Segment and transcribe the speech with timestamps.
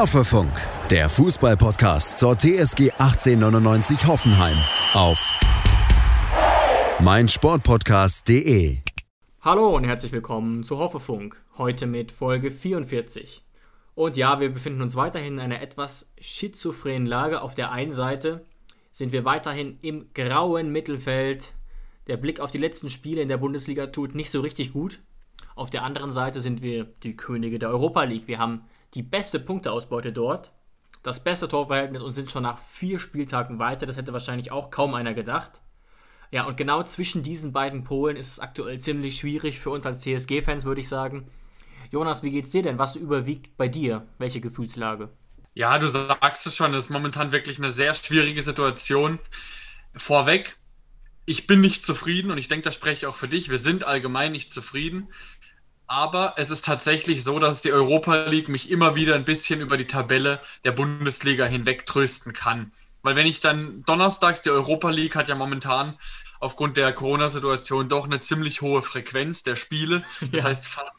[0.00, 0.50] Hoffefunk,
[0.88, 4.56] der Fußballpodcast zur TSG 1899 Hoffenheim
[4.94, 5.38] auf
[7.00, 8.78] meinsportpodcast.de.
[9.42, 13.44] Hallo und herzlich willkommen zu Hoffefunk, heute mit Folge 44.
[13.94, 17.42] Und ja, wir befinden uns weiterhin in einer etwas schizophrenen Lage.
[17.42, 18.46] Auf der einen Seite
[18.92, 21.52] sind wir weiterhin im grauen Mittelfeld.
[22.06, 25.00] Der Blick auf die letzten Spiele in der Bundesliga tut nicht so richtig gut.
[25.56, 28.28] Auf der anderen Seite sind wir die Könige der Europa League.
[28.28, 28.62] Wir haben
[28.94, 30.52] die beste Punkteausbeute dort,
[31.02, 33.86] das beste Torverhältnis und sind schon nach vier Spieltagen weiter.
[33.86, 35.60] Das hätte wahrscheinlich auch kaum einer gedacht.
[36.30, 40.00] Ja, und genau zwischen diesen beiden Polen ist es aktuell ziemlich schwierig für uns als
[40.00, 41.28] TSG-Fans, würde ich sagen.
[41.90, 42.78] Jonas, wie geht's dir denn?
[42.78, 44.06] Was überwiegt bei dir?
[44.18, 45.08] Welche Gefühlslage?
[45.54, 49.18] Ja, du sagst es schon, es ist momentan wirklich eine sehr schwierige Situation.
[49.96, 50.56] Vorweg,
[51.26, 53.50] ich bin nicht zufrieden und ich denke, das spreche ich auch für dich.
[53.50, 55.08] Wir sind allgemein nicht zufrieden.
[55.90, 59.76] Aber es ist tatsächlich so, dass die Europa League mich immer wieder ein bisschen über
[59.76, 62.70] die Tabelle der Bundesliga hinweg trösten kann.
[63.02, 65.98] Weil wenn ich dann donnerstags, die Europa League hat ja momentan
[66.38, 70.04] aufgrund der Corona-Situation doch eine ziemlich hohe Frequenz der Spiele.
[70.30, 70.48] Das ja.
[70.50, 70.96] heißt, fast,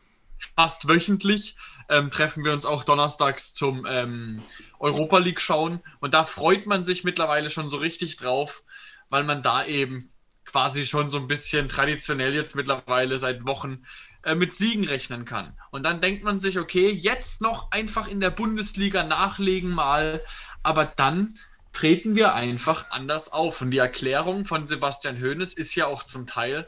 [0.58, 1.56] fast wöchentlich
[1.88, 4.44] ähm, treffen wir uns auch donnerstags zum ähm,
[4.78, 5.80] Europa League schauen.
[6.02, 8.64] Und da freut man sich mittlerweile schon so richtig drauf,
[9.08, 10.10] weil man da eben
[10.44, 13.86] quasi schon so ein bisschen traditionell jetzt mittlerweile seit Wochen
[14.24, 15.58] äh, mit Siegen rechnen kann.
[15.72, 20.22] Und dann denkt man sich, okay, jetzt noch einfach in der Bundesliga nachlegen mal,
[20.64, 21.34] aber dann
[21.74, 23.62] treten wir einfach anders auf.
[23.62, 26.68] Und die Erklärung von Sebastian Hoeneß ist ja auch zum Teil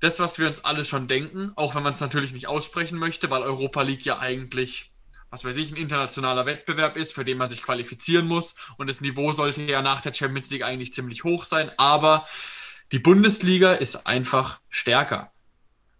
[0.00, 3.30] das, was wir uns alle schon denken, auch wenn man es natürlich nicht aussprechen möchte,
[3.30, 4.92] weil Europa League ja eigentlich,
[5.30, 8.54] was weiß ich, ein internationaler Wettbewerb ist, für den man sich qualifizieren muss.
[8.76, 11.70] Und das Niveau sollte ja nach der Champions League eigentlich ziemlich hoch sein.
[11.78, 12.26] Aber
[12.92, 15.32] die Bundesliga ist einfach stärker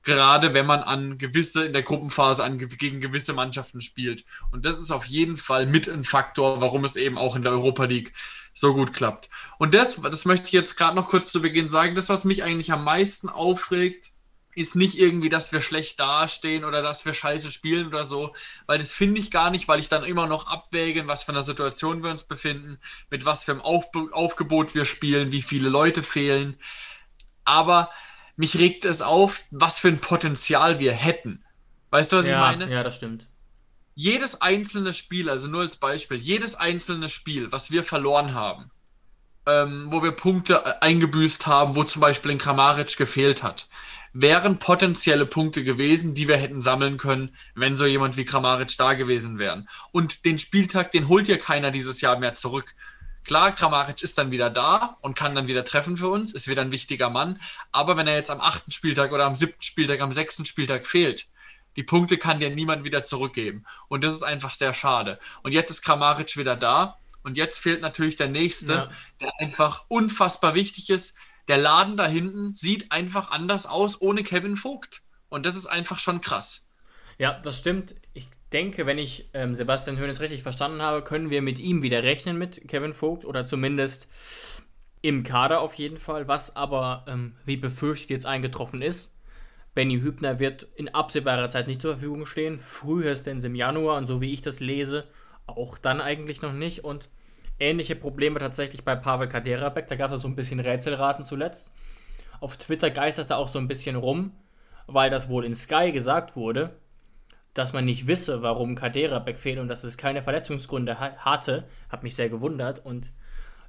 [0.03, 4.25] gerade wenn man an gewisse, in der Gruppenphase an, gegen gewisse Mannschaften spielt.
[4.51, 7.53] Und das ist auf jeden Fall mit ein Faktor, warum es eben auch in der
[7.53, 8.13] Europa League
[8.55, 9.29] so gut klappt.
[9.59, 12.43] Und das, das möchte ich jetzt gerade noch kurz zu Beginn sagen, das, was mich
[12.43, 14.13] eigentlich am meisten aufregt,
[14.59, 18.35] ist nicht irgendwie, dass wir schlecht dastehen oder dass wir scheiße spielen oder so,
[18.67, 21.31] weil das finde ich gar nicht, weil ich dann immer noch abwäge, in was für
[21.33, 25.69] einer Situation wir uns befinden, mit was für einem Auf Aufgebot wir spielen, wie viele
[25.69, 26.57] Leute fehlen.
[27.45, 27.91] Aber
[28.39, 31.45] mich regt es auf, was für ein Potenzial wir hätten.
[31.91, 32.73] Weißt du, was ja, ich meine?
[32.73, 33.27] Ja, das stimmt.
[33.95, 38.71] Jedes einzelne Spiel, also nur als Beispiel, jedes einzelne Spiel, was wir verloren haben,
[39.45, 43.69] ähm, wo wir Punkte äh, eingebüßt haben, wo zum Beispiel ein Kramaric gefehlt hat,
[44.13, 48.95] wären potenzielle Punkte gewesen, die wir hätten sammeln können, wenn so jemand wie Kramaric da
[48.95, 49.69] gewesen wären.
[49.91, 52.77] Und den Spieltag, den holt ja keiner dieses Jahr mehr zurück.
[53.29, 56.63] Klar, Kramaric ist dann wieder da und kann dann wieder treffen für uns, ist wieder
[56.63, 57.39] ein wichtiger Mann.
[57.73, 61.29] Aber wenn er jetzt am achten Spieltag oder am siebten Spieltag, am sechsten Spieltag fehlt,
[61.77, 63.67] die Punkte kann dir niemand wieder zurückgeben.
[63.89, 65.21] Und das ist einfach sehr schade.
[65.43, 67.01] Und jetzt ist Kramaric wieder da.
[67.23, 68.91] Und jetzt fehlt natürlich der nächste, ja.
[69.21, 71.19] der einfach unfassbar wichtig ist.
[71.49, 75.03] Der Laden da hinten sieht einfach anders aus ohne Kevin Vogt.
[75.29, 76.71] Und das ist einfach schon krass.
[77.19, 77.95] Ja, das stimmt.
[78.53, 82.39] Denke, wenn ich ähm, Sebastian Hoeneß richtig verstanden habe, können wir mit ihm wieder rechnen
[82.39, 84.09] mit Kevin Vogt oder zumindest
[85.03, 86.29] im Kader auf jeden Fall.
[86.29, 89.15] Was aber, ähm, wie befürchtet, jetzt eingetroffen ist.
[89.75, 92.59] Benny Hübner wird in absehbarer Zeit nicht zur Verfügung stehen.
[92.59, 95.05] Frühestens im Januar und so wie ich das lese,
[95.47, 96.85] auch dann eigentlich noch nicht.
[96.85, 97.11] Und
[97.61, 99.89] ähnliche Probleme tatsächlich bei Pavel Kaderabek.
[99.89, 101.71] Da gab es so ein bisschen Rätselraten zuletzt.
[102.41, 104.33] Auf Twitter geisterte auch so ein bisschen rum,
[104.87, 106.77] weil das wohl in Sky gesagt wurde,
[107.59, 112.05] dass man nicht wisse, warum Kadera wegfehlt und dass es keine Verletzungsgründe ha hatte, hat
[112.05, 112.87] mich sehr gewundert.
[112.87, 113.11] Und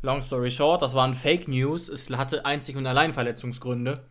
[0.03, 1.89] long story short, das waren Fake News.
[1.89, 4.03] Es hatte einzig und allein Verletzungsgründe,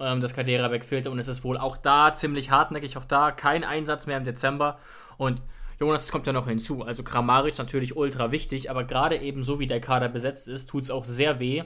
[0.00, 1.12] ähm, dass Kadera wegfehlte.
[1.12, 4.80] Und es ist wohl auch da ziemlich hartnäckig, auch da kein Einsatz mehr im Dezember.
[5.16, 5.40] Und
[5.78, 6.82] Jonas kommt ja noch hinzu.
[6.82, 10.82] Also Kramaric natürlich ultra wichtig, aber gerade eben so wie der Kader besetzt ist, tut
[10.82, 11.62] es auch sehr weh,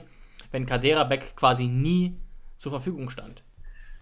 [0.51, 2.15] wenn Kaderabek quasi nie
[2.59, 3.43] zur Verfügung stand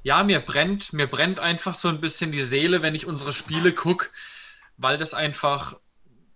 [0.03, 3.71] ja, mir brennt, mir brennt einfach so ein bisschen die Seele, wenn ich unsere Spiele
[3.71, 4.09] gucke,
[4.77, 5.77] weil das einfach,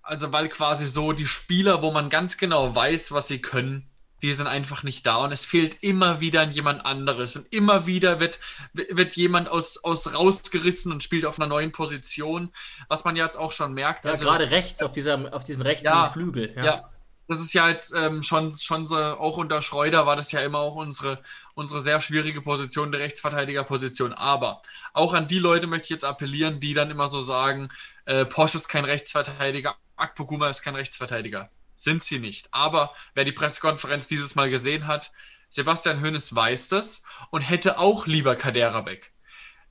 [0.01, 3.89] also weil quasi so die Spieler, wo man ganz genau weiß, was sie können,
[4.23, 8.19] die sind einfach nicht da und es fehlt immer wieder jemand anderes und immer wieder
[8.19, 8.39] wird,
[8.73, 12.49] wird jemand aus, aus rausgerissen und spielt auf einer neuen Position,
[12.87, 14.05] was man jetzt auch schon merkt.
[14.05, 16.53] Ja, also, gerade rechts auf, dieser, auf diesem rechten ja, Flügel.
[16.55, 16.65] Ja.
[16.65, 16.89] ja
[17.27, 20.59] das ist ja jetzt ähm, schon, schon so, auch unter Schreuder war das ja immer
[20.59, 21.21] auch unsere,
[21.55, 24.13] unsere sehr schwierige Position, der Rechtsverteidigerposition.
[24.13, 24.61] Aber
[24.93, 27.69] auch an die Leute möchte ich jetzt appellieren, die dann immer so sagen,
[28.05, 31.49] äh, Posch ist kein Rechtsverteidiger, Akpoguma ist kein Rechtsverteidiger.
[31.75, 32.47] Sind sie nicht.
[32.51, 35.11] Aber wer die Pressekonferenz dieses Mal gesehen hat,
[35.49, 39.11] Sebastian Hoeneß weiß das und hätte auch lieber Kaderabek.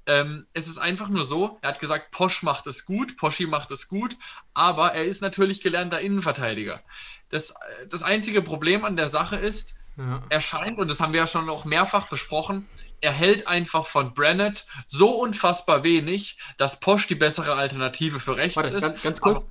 [0.06, 3.73] Ähm, es ist einfach nur so, er hat gesagt, Posch macht es gut, Poschi macht
[3.73, 4.17] es gut,
[4.55, 6.82] aber er ist natürlich gelernter Innenverteidiger.
[7.31, 7.55] Das,
[7.90, 10.23] das einzige Problem an der Sache ist, ja.
[10.28, 12.67] er scheint, und das haben wir ja schon auch mehrfach besprochen,
[13.00, 18.56] er hält einfach von Brennett so unfassbar wenig, dass Posch die bessere Alternative für rechts
[18.56, 18.82] Warte, ist.
[18.82, 19.46] Ganz, ganz kurz.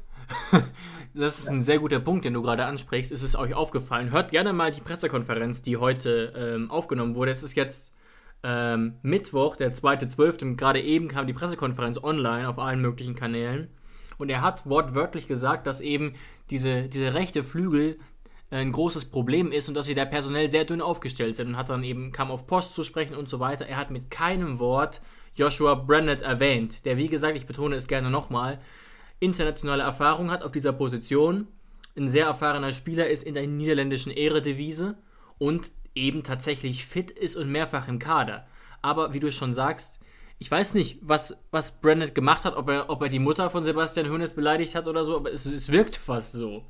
[1.14, 3.12] das ist ein sehr guter Punkt, den du gerade ansprichst.
[3.12, 4.12] Ist es euch aufgefallen?
[4.12, 7.32] Hört gerne mal die Pressekonferenz, die heute ähm, aufgenommen wurde.
[7.32, 7.94] Es ist jetzt
[8.44, 10.44] ähm, Mittwoch, der 2.12.
[10.44, 13.70] und gerade eben kam die Pressekonferenz online auf allen möglichen Kanälen.
[14.18, 16.16] Und er hat wortwörtlich gesagt, dass eben
[16.50, 18.00] diese, diese rechte Flügel
[18.52, 21.70] ein großes Problem ist und dass sie da personell sehr dünn aufgestellt sind und hat
[21.70, 23.66] dann eben, kam auf Post zu sprechen und so weiter.
[23.66, 25.02] Er hat mit keinem Wort
[25.36, 28.60] Joshua Brennett erwähnt, der, wie gesagt, ich betone es gerne nochmal,
[29.20, 31.48] internationale Erfahrung hat auf dieser Position,
[31.98, 34.98] ein sehr erfahrener Spieler ist in der niederländischen Ehredevise
[35.38, 38.48] und eben tatsächlich fit ist und mehrfach im Kader.
[38.82, 40.00] Aber wie du schon sagst,
[40.46, 43.66] ich weiß nicht, was, was Brennett gemacht hat, ob er, ob er die Mutter von
[43.66, 46.64] Sebastian Hoeneß beleidigt hat oder so, aber es, es wirkt fast so.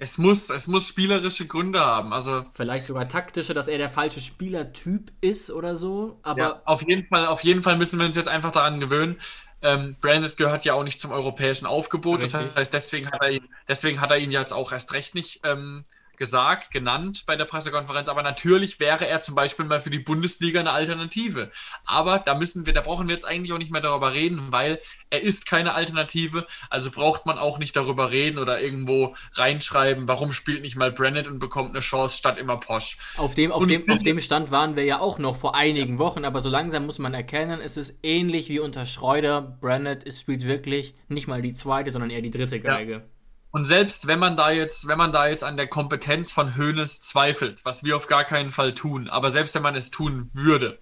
[0.00, 2.12] Es muss, es muss spielerische Gründe haben.
[2.12, 6.18] Also Vielleicht sogar taktische, dass er der falsche Spielertyp ist oder so.
[6.22, 9.20] Aber ja, auf, jeden Fall, auf jeden Fall müssen wir uns jetzt einfach daran gewöhnen.
[9.62, 12.24] Ähm, Brandon gehört ja auch nicht zum europäischen Aufgebot.
[12.24, 12.40] Richtig.
[12.40, 15.42] Das heißt, deswegen hat, er ihn, deswegen hat er ihn jetzt auch erst recht nicht
[15.44, 15.84] ähm,
[16.18, 20.60] gesagt, genannt bei der Pressekonferenz, aber natürlich wäre er zum Beispiel mal für die Bundesliga
[20.60, 21.50] eine Alternative.
[21.84, 24.80] Aber da müssen wir, da brauchen wir jetzt eigentlich auch nicht mehr darüber reden, weil
[25.10, 30.32] er ist keine Alternative, also braucht man auch nicht darüber reden oder irgendwo reinschreiben, warum
[30.32, 32.98] spielt nicht mal Brennett und bekommt eine Chance statt immer Posch.
[33.16, 36.24] Auf dem, auf, dem, auf dem Stand waren wir ja auch noch vor einigen Wochen,
[36.24, 39.40] aber so langsam muss man erkennen, es ist ähnlich wie unter Schreuder.
[39.40, 42.92] Brennett spielt wirklich nicht mal die zweite, sondern eher die dritte Geige.
[42.92, 43.17] Ja.
[43.50, 47.00] Und selbst wenn man da jetzt, wenn man da jetzt an der Kompetenz von Hoeneß
[47.00, 50.78] zweifelt, was wir auf gar keinen Fall tun, aber selbst wenn man es tun würde,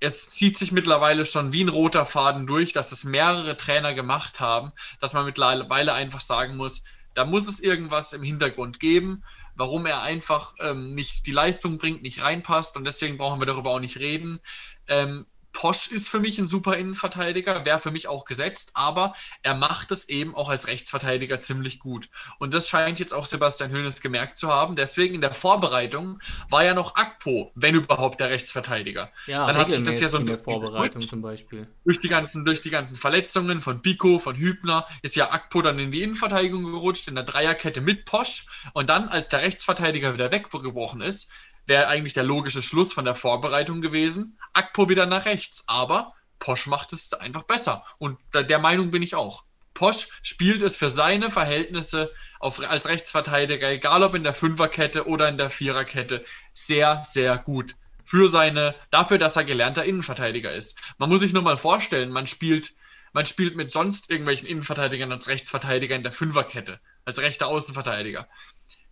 [0.00, 4.40] es zieht sich mittlerweile schon wie ein roter Faden durch, dass es mehrere Trainer gemacht
[4.40, 6.82] haben, dass man mittlerweile einfach sagen muss,
[7.14, 9.22] da muss es irgendwas im Hintergrund geben,
[9.54, 13.70] warum er einfach ähm, nicht die Leistung bringt, nicht reinpasst und deswegen brauchen wir darüber
[13.70, 14.40] auch nicht reden.
[14.88, 19.54] Ähm, Posch ist für mich ein super Innenverteidiger, wäre für mich auch gesetzt, aber er
[19.54, 22.08] macht es eben auch als Rechtsverteidiger ziemlich gut.
[22.38, 24.76] Und das scheint jetzt auch Sebastian Hoeneß gemerkt zu haben.
[24.76, 29.10] Deswegen in der Vorbereitung war ja noch Akpo, wenn überhaupt der Rechtsverteidiger.
[29.26, 31.68] Ja, dann hat sich das ja so in der Vorbereitung zum Beispiel.
[31.84, 35.78] Durch die ganzen, durch die ganzen Verletzungen von Biko, von Hübner, ist ja Akpo dann
[35.78, 38.46] in die Innenverteidigung gerutscht, in der Dreierkette mit Posch.
[38.72, 41.30] Und dann, als der Rechtsverteidiger wieder weggebrochen ist,
[41.66, 44.38] wäre eigentlich der logische Schluss von der Vorbereitung gewesen.
[44.52, 47.84] Akpo wieder nach rechts, aber Posch macht es einfach besser.
[47.98, 49.44] Und der Meinung bin ich auch.
[49.74, 55.28] Posch spielt es für seine Verhältnisse auf, als Rechtsverteidiger, egal ob in der Fünferkette oder
[55.28, 57.76] in der Viererkette, sehr, sehr gut.
[58.04, 60.76] Für seine, dafür, dass er gelernter Innenverteidiger ist.
[60.98, 62.74] Man muss sich nur mal vorstellen, man spielt,
[63.12, 68.28] man spielt mit sonst irgendwelchen Innenverteidigern als Rechtsverteidiger in der Fünferkette, als rechter Außenverteidiger.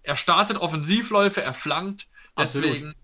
[0.02, 2.06] Er startet Offensivläufe, er flankt,
[2.40, 2.96] Deswegen Absolut.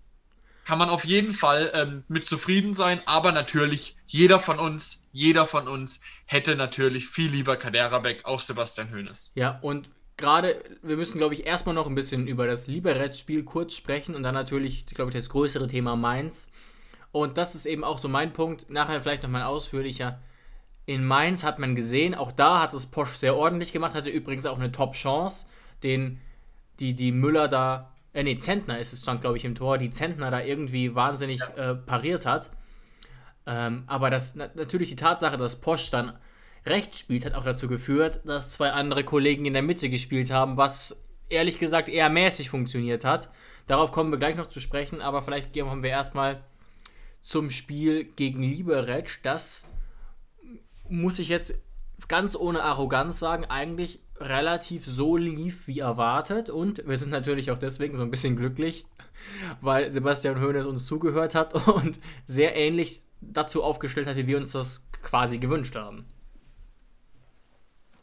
[0.65, 5.45] kann man auf jeden Fall ähm, mit zufrieden sein, aber natürlich jeder von uns, jeder
[5.45, 9.31] von uns hätte natürlich viel lieber Kaderabek, auch Sebastian Hoeneß.
[9.35, 13.75] Ja, und gerade, wir müssen, glaube ich, erstmal noch ein bisschen über das Liberec-Spiel kurz
[13.75, 16.47] sprechen und dann natürlich, glaube ich, das größere Thema Mainz.
[17.11, 20.19] Und das ist eben auch so mein Punkt, nachher vielleicht nochmal ausführlicher.
[20.85, 24.45] In Mainz hat man gesehen, auch da hat es Posch sehr ordentlich gemacht, hatte übrigens
[24.45, 25.45] auch eine Top-Chance,
[25.83, 26.19] den
[26.79, 29.91] die, die Müller da äh, nee, Zentner ist es, stand glaube ich im Tor, die
[29.91, 31.71] Zentner da irgendwie wahnsinnig ja.
[31.71, 32.49] äh, pariert hat.
[33.45, 36.17] Ähm, aber das, na, natürlich die Tatsache, dass Posch dann
[36.65, 40.57] rechts spielt, hat auch dazu geführt, dass zwei andere Kollegen in der Mitte gespielt haben,
[40.57, 43.29] was ehrlich gesagt eher mäßig funktioniert hat.
[43.67, 46.43] Darauf kommen wir gleich noch zu sprechen, aber vielleicht gehen wir erstmal
[47.21, 49.19] zum Spiel gegen Liberec.
[49.21, 49.65] Das
[50.89, 51.53] muss ich jetzt
[52.07, 57.57] ganz ohne Arroganz sagen, eigentlich relativ so lief wie erwartet und wir sind natürlich auch
[57.57, 58.85] deswegen so ein bisschen glücklich,
[59.61, 64.51] weil Sebastian Hoeneß uns zugehört hat und sehr ähnlich dazu aufgestellt hat, wie wir uns
[64.51, 66.05] das quasi gewünscht haben.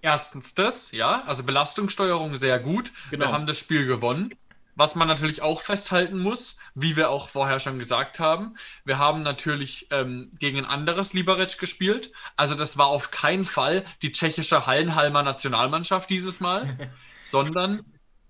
[0.02, 2.92] Erstens das, ja, also Belastungssteuerung sehr gut.
[3.10, 3.24] Genau.
[3.24, 4.34] Wir haben das Spiel gewonnen.
[4.76, 9.22] Was man natürlich auch festhalten muss, wie wir auch vorher schon gesagt haben, wir haben
[9.22, 12.12] natürlich ähm, gegen ein anderes Liberec gespielt.
[12.36, 16.90] Also das war auf keinen Fall die tschechische Hallenhalmer Nationalmannschaft dieses Mal,
[17.24, 17.80] sondern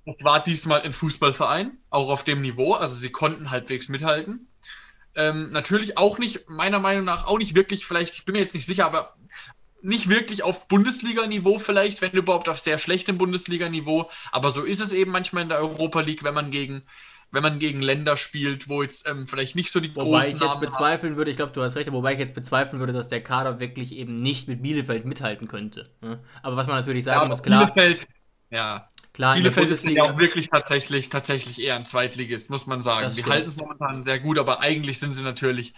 [0.05, 2.75] es war diesmal ein Fußballverein, auch auf dem Niveau.
[2.75, 4.49] Also sie konnten halbwegs mithalten.
[5.17, 8.55] Ähm, natürlich auch nicht, meiner Meinung nach, auch nicht wirklich, vielleicht, ich bin mir jetzt
[8.55, 9.15] nicht sicher, aber
[9.85, 14.11] nicht wirklich auf Bundesliga-Niveau vielleicht, wenn überhaupt auf sehr schlechtem Bundesliga-Niveau.
[14.33, 16.83] Aber so ist es eben manchmal in der Europa League, wenn man gegen,
[17.31, 20.41] wenn man gegen Länder spielt, wo jetzt ähm, vielleicht nicht so die wobei großen ich
[20.41, 21.17] jetzt bezweifeln haben.
[21.19, 23.93] würde, ich glaube, du hast recht, wobei ich jetzt bezweifeln würde, dass der Kader wirklich
[23.93, 25.91] eben nicht mit Bielefeld mithalten könnte.
[26.00, 26.19] Ne?
[26.43, 27.67] Aber was man natürlich sagen ja, muss, klar.
[27.73, 28.07] Bielefeld,
[28.50, 28.88] ja.
[29.12, 33.14] Klar, Bielefeld ist ja auch wirklich tatsächlich, tatsächlich eher ein Zweitligist, muss man sagen.
[33.14, 35.73] Die halten es momentan sehr gut, aber eigentlich sind sie natürlich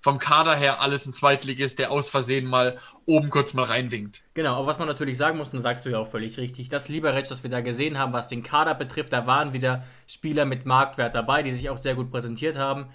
[0.00, 4.22] vom Kader her alles ein Zweitligist, der aus Versehen mal oben kurz mal reinwinkt.
[4.34, 6.88] Genau, aber was man natürlich sagen muss, und sagst du ja auch völlig richtig, das
[6.88, 10.64] Liberec, das wir da gesehen haben, was den Kader betrifft, da waren wieder Spieler mit
[10.64, 12.86] Marktwert dabei, die sich auch sehr gut präsentiert haben,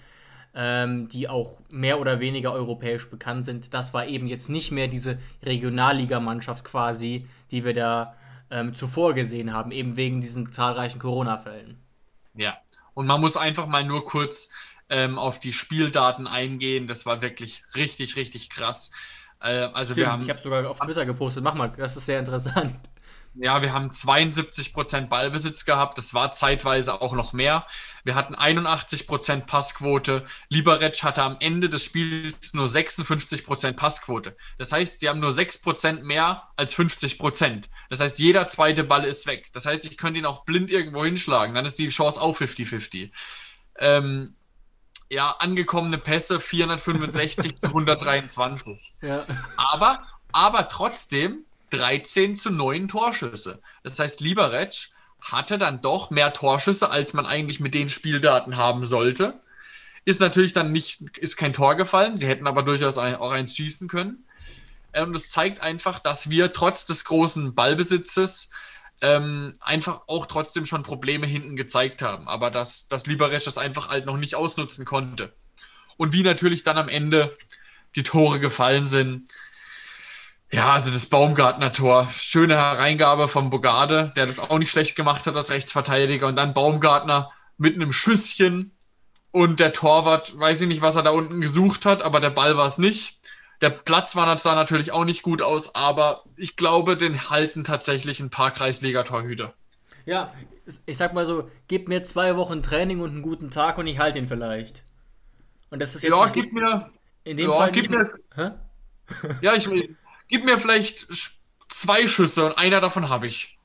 [0.54, 3.72] ähm, die auch mehr oder weniger europäisch bekannt sind.
[3.72, 8.16] Das war eben jetzt nicht mehr diese Regionalligamannschaft quasi, die wir da
[8.50, 11.78] ähm, zuvor gesehen haben, eben wegen diesen zahlreichen Corona-Fällen.
[12.34, 12.56] Ja,
[12.94, 14.50] und man muss einfach mal nur kurz
[14.88, 16.86] ähm, auf die Spieldaten eingehen.
[16.86, 18.90] Das war wirklich richtig, richtig krass.
[19.40, 21.42] Äh, also Stimmt, wir haben, ich habe sogar auf Twitter gepostet.
[21.42, 22.78] Mach mal, das ist sehr interessant.
[23.38, 25.98] Ja, wir haben 72% Ballbesitz gehabt.
[25.98, 27.66] Das war zeitweise auch noch mehr.
[28.02, 30.24] Wir hatten 81% Passquote.
[30.48, 34.36] Liberec hatte am Ende des Spiels nur 56% Passquote.
[34.56, 37.64] Das heißt, sie haben nur 6% mehr als 50%.
[37.90, 39.50] Das heißt, jeder zweite Ball ist weg.
[39.52, 41.54] Das heißt, ich könnte ihn auch blind irgendwo hinschlagen.
[41.54, 43.10] Dann ist die Chance auch 50-50.
[43.78, 44.34] Ähm,
[45.08, 48.94] ja, angekommene Pässe 465 zu 123.
[49.02, 49.24] Ja.
[49.56, 53.60] Aber, aber trotzdem 13 zu 9 Torschüsse.
[53.82, 54.88] Das heißt, Liberec
[55.20, 59.34] hatte dann doch mehr Torschüsse, als man eigentlich mit den Spieldaten haben sollte.
[60.04, 62.16] Ist natürlich dann nicht, ist kein Tor gefallen.
[62.16, 64.24] Sie hätten aber durchaus ein, auch eins schießen können.
[64.94, 68.50] Und das zeigt einfach, dass wir trotz des großen Ballbesitzes
[69.00, 72.28] ähm, einfach auch trotzdem schon Probleme hinten gezeigt haben.
[72.28, 75.34] Aber dass, dass Liberec das einfach halt noch nicht ausnutzen konnte.
[75.96, 77.36] Und wie natürlich dann am Ende
[77.94, 79.28] die Tore gefallen sind.
[80.50, 82.08] Ja, also das Baumgartner Tor.
[82.16, 86.26] Schöne Hereingabe vom Bogarde, der das auch nicht schlecht gemacht hat als Rechtsverteidiger.
[86.26, 88.72] Und dann Baumgartner mit einem Schüsschen.
[89.32, 92.56] Und der Torwart, weiß ich nicht, was er da unten gesucht hat, aber der Ball
[92.56, 93.15] war es nicht.
[93.60, 98.20] Der Platz war sah natürlich auch nicht gut aus, aber ich glaube, den halten tatsächlich
[98.20, 99.54] ein paar Kreisliga-Torhüter.
[100.04, 100.34] Ja,
[100.84, 103.98] ich sag mal so, gib mir zwei Wochen Training und einen guten Tag und ich
[103.98, 104.84] halte ihn vielleicht.
[105.70, 106.12] Und das ist jetzt.
[106.12, 106.90] Ja, gib mir.
[107.24, 108.12] In dem ja, Fall gib mir.
[108.34, 108.50] Hä?
[109.40, 109.96] ja, ich will.
[110.28, 111.06] Gib mir vielleicht
[111.68, 113.58] zwei Schüsse und einer davon habe ich.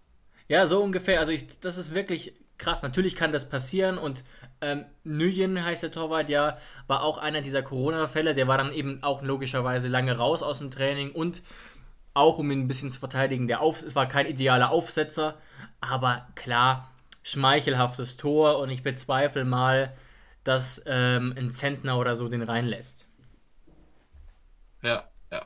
[0.47, 1.19] Ja, so ungefähr.
[1.19, 2.81] Also ich, das ist wirklich krass.
[2.81, 4.23] Natürlich kann das passieren und
[4.61, 8.33] ähm, Nguyen heißt der Torwart, ja, war auch einer dieser Corona-Fälle.
[8.33, 11.41] Der war dann eben auch logischerweise lange raus aus dem Training und
[12.13, 15.35] auch um ihn ein bisschen zu verteidigen, der Auf es war kein idealer Aufsetzer,
[15.79, 16.91] aber klar,
[17.23, 19.95] schmeichelhaftes Tor und ich bezweifle mal,
[20.43, 23.07] dass ähm, ein Zentner oder so den reinlässt.
[24.81, 25.45] Ja, ja.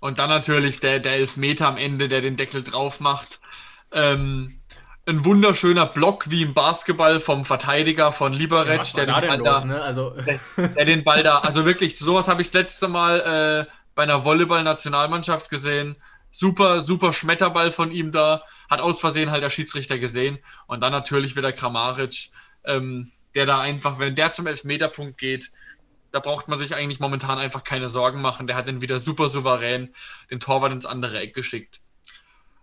[0.00, 3.40] Und dann natürlich der, der Elfmeter am Ende, der den Deckel drauf macht.
[3.92, 4.59] Ähm,
[5.06, 9.60] ein wunderschöner Block wie im Basketball vom Verteidiger von Liberec, ja, der, den Ball los,
[9.60, 9.82] da, ne?
[9.82, 10.10] also
[10.56, 14.02] der, der, den Ball da, also wirklich, sowas habe ich das letzte Mal äh, bei
[14.04, 15.96] einer Volleyball-Nationalmannschaft gesehen.
[16.30, 20.92] Super, super Schmetterball von ihm da, hat aus Versehen halt der Schiedsrichter gesehen und dann
[20.92, 22.30] natürlich wieder Kramaric,
[22.64, 25.50] ähm, der da einfach, wenn der zum Elfmeterpunkt geht,
[26.12, 28.46] da braucht man sich eigentlich momentan einfach keine Sorgen machen.
[28.46, 29.94] Der hat den wieder super souverän
[30.30, 31.80] den Torwart ins andere Eck geschickt.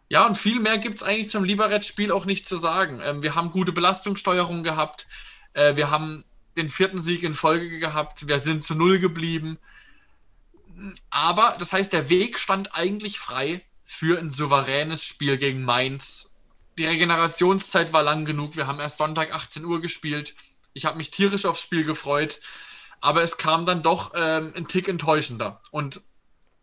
[0.09, 3.01] Ja, und viel mehr gibt es eigentlich zum Liberec-Spiel auch nicht zu sagen.
[3.03, 5.07] Ähm, wir haben gute Belastungssteuerung gehabt.
[5.53, 6.23] Äh, wir haben
[6.55, 8.27] den vierten Sieg in Folge gehabt.
[8.27, 9.57] Wir sind zu Null geblieben.
[11.09, 16.37] Aber das heißt, der Weg stand eigentlich frei für ein souveränes Spiel gegen Mainz.
[16.77, 18.55] Die Regenerationszeit war lang genug.
[18.55, 20.35] Wir haben erst Sonntag 18 Uhr gespielt.
[20.73, 22.39] Ich habe mich tierisch aufs Spiel gefreut.
[23.01, 25.61] Aber es kam dann doch ähm, ein Tick enttäuschender.
[25.71, 26.01] Und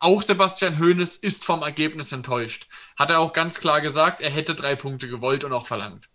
[0.04, 2.68] auch Sebastian Hoeneß ist vom Ergebnis enttäuscht.
[2.96, 6.08] Hat er auch ganz klar gesagt, er hätte drei Punkte gewollt und auch verlangt.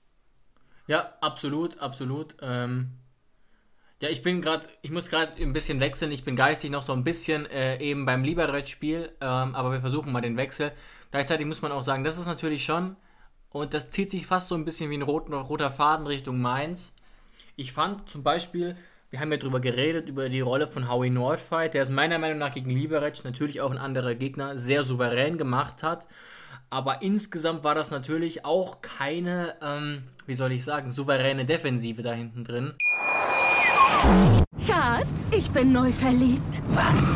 [0.86, 2.36] Ja, absolut, absolut.
[2.41, 2.91] Ähm,
[4.00, 6.12] ja, ich bin gerade, ich muss gerade ein bisschen wechseln.
[6.12, 10.12] Ich bin geistig noch so ein bisschen äh, eben beim Liberec-Spiel, ähm, aber wir versuchen
[10.12, 10.72] mal den Wechsel.
[11.12, 12.96] Gleichzeitig muss man auch sagen, das ist natürlich schon,
[13.50, 16.96] und das zieht sich fast so ein bisschen wie ein rot, roter Faden Richtung Mainz.
[17.55, 18.77] Ich fand zum Beispiel,
[19.12, 22.38] wir haben ja darüber geredet, über die Rolle von Howie Nordfight, der es meiner Meinung
[22.38, 26.08] nach gegen Liberec natürlich auch ein anderer Gegner sehr souverän gemacht hat.
[26.70, 32.13] Aber insgesamt war das natürlich auch keine, ähm, wie soll ich sagen, souveräne Defensive da
[32.13, 32.74] hinten drin.
[34.66, 36.62] Schatz, ich bin neu verliebt.
[36.70, 37.16] Was?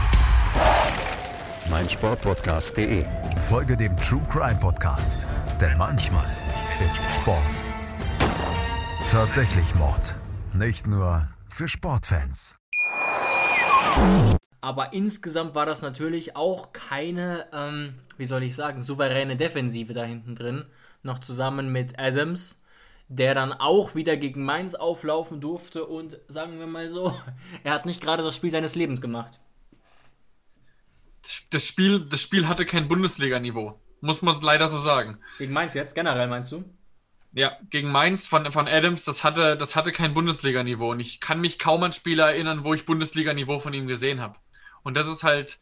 [1.71, 3.05] meinsportpodcast.de.
[3.49, 5.25] Folge dem True Crime Podcast,
[5.59, 6.27] denn manchmal
[6.87, 7.63] ist Sport
[9.11, 10.15] tatsächlich Mord.
[10.53, 12.55] Nicht nur für Sportfans.
[14.61, 20.05] Aber insgesamt war das natürlich auch keine, ähm, wie soll ich sagen, souveräne Defensive da
[20.05, 20.63] hinten drin.
[21.03, 22.61] Noch zusammen mit Adams,
[23.09, 27.13] der dann auch wieder gegen Mainz auflaufen durfte und sagen wir mal so,
[27.65, 29.41] er hat nicht gerade das Spiel seines Lebens gemacht.
[31.51, 33.79] Das Spiel, das Spiel hatte kein Bundesliga-Niveau.
[34.01, 35.19] Muss man es leider so sagen.
[35.37, 36.63] Gegen Mainz jetzt, generell meinst du?
[37.33, 40.91] Ja, gegen Mainz von, von Adams, das hatte, das hatte kein Bundesliga-Niveau.
[40.91, 44.37] Und ich kann mich kaum an Spiele erinnern, wo ich Bundesliga-Niveau von ihm gesehen habe.
[44.83, 45.59] Und das ist halt,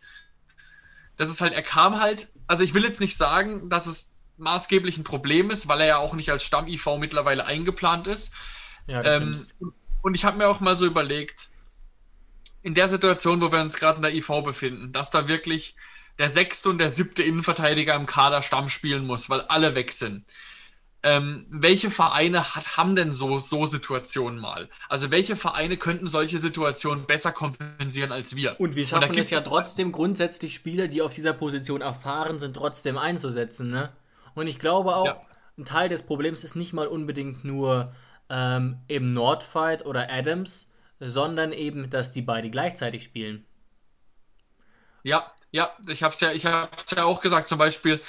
[1.18, 4.98] das ist halt, er kam halt, also ich will jetzt nicht sagen, dass es maßgeblich
[4.98, 8.32] ein Problem ist, weil er ja auch nicht als Stamm-IV mittlerweile eingeplant ist.
[8.88, 9.32] Ja, ähm,
[10.02, 11.49] und ich habe mir auch mal so überlegt,
[12.62, 15.76] in der Situation, wo wir uns gerade in der IV befinden, dass da wirklich
[16.18, 20.26] der sechste und der siebte Innenverteidiger im Kader Stamm spielen muss, weil alle weg sind.
[21.02, 24.68] Ähm, welche Vereine hat, haben denn so, so Situationen mal?
[24.90, 28.60] Also welche Vereine könnten solche Situationen besser kompensieren als wir?
[28.60, 32.98] Und wir schaffen es ja trotzdem grundsätzlich Spieler, die auf dieser Position erfahren sind, trotzdem
[32.98, 33.94] einzusetzen, ne?
[34.36, 35.22] Und ich glaube auch, ja.
[35.58, 37.94] ein Teil des Problems ist nicht mal unbedingt nur
[38.30, 40.69] ähm, eben Nordfight oder Adams,
[41.00, 43.46] sondern eben, dass die beide gleichzeitig spielen.
[45.04, 48.02] Ja, ja, ich habe es ja, hab's ja auch gesagt, zum Beispiel,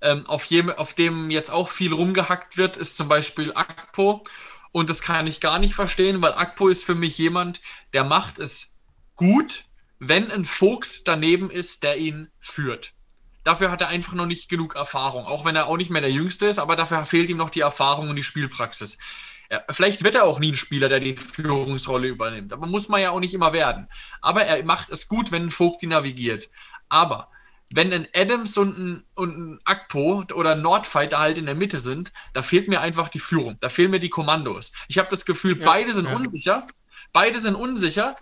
[0.00, 4.22] ähm, auf, jedem, auf dem jetzt auch viel rumgehackt wird, ist zum Beispiel Akpo.
[4.70, 7.60] Und das kann ich gar nicht verstehen, weil Akpo ist für mich jemand,
[7.92, 8.76] der macht es
[9.16, 9.64] gut,
[9.98, 12.92] wenn ein Vogt daneben ist, der ihn führt.
[13.44, 16.10] Dafür hat er einfach noch nicht genug Erfahrung, auch wenn er auch nicht mehr der
[16.10, 18.98] Jüngste ist, aber dafür fehlt ihm noch die Erfahrung und die Spielpraxis.
[19.54, 23.00] Ja, vielleicht wird er auch nie ein Spieler, der die Führungsrolle übernimmt, aber muss man
[23.00, 23.88] ja auch nicht immer werden.
[24.20, 26.50] Aber er macht es gut, wenn ein Vogt die navigiert.
[26.88, 27.28] Aber
[27.70, 31.78] wenn ein Adams und ein, und ein Akpo oder ein Nordfighter halt in der Mitte
[31.78, 34.72] sind, da fehlt mir einfach die Führung, da fehlen mir die Kommandos.
[34.88, 36.16] Ich habe das Gefühl, ja, beide sind ja.
[36.16, 36.66] unsicher,
[37.12, 38.16] beide sind unsicher,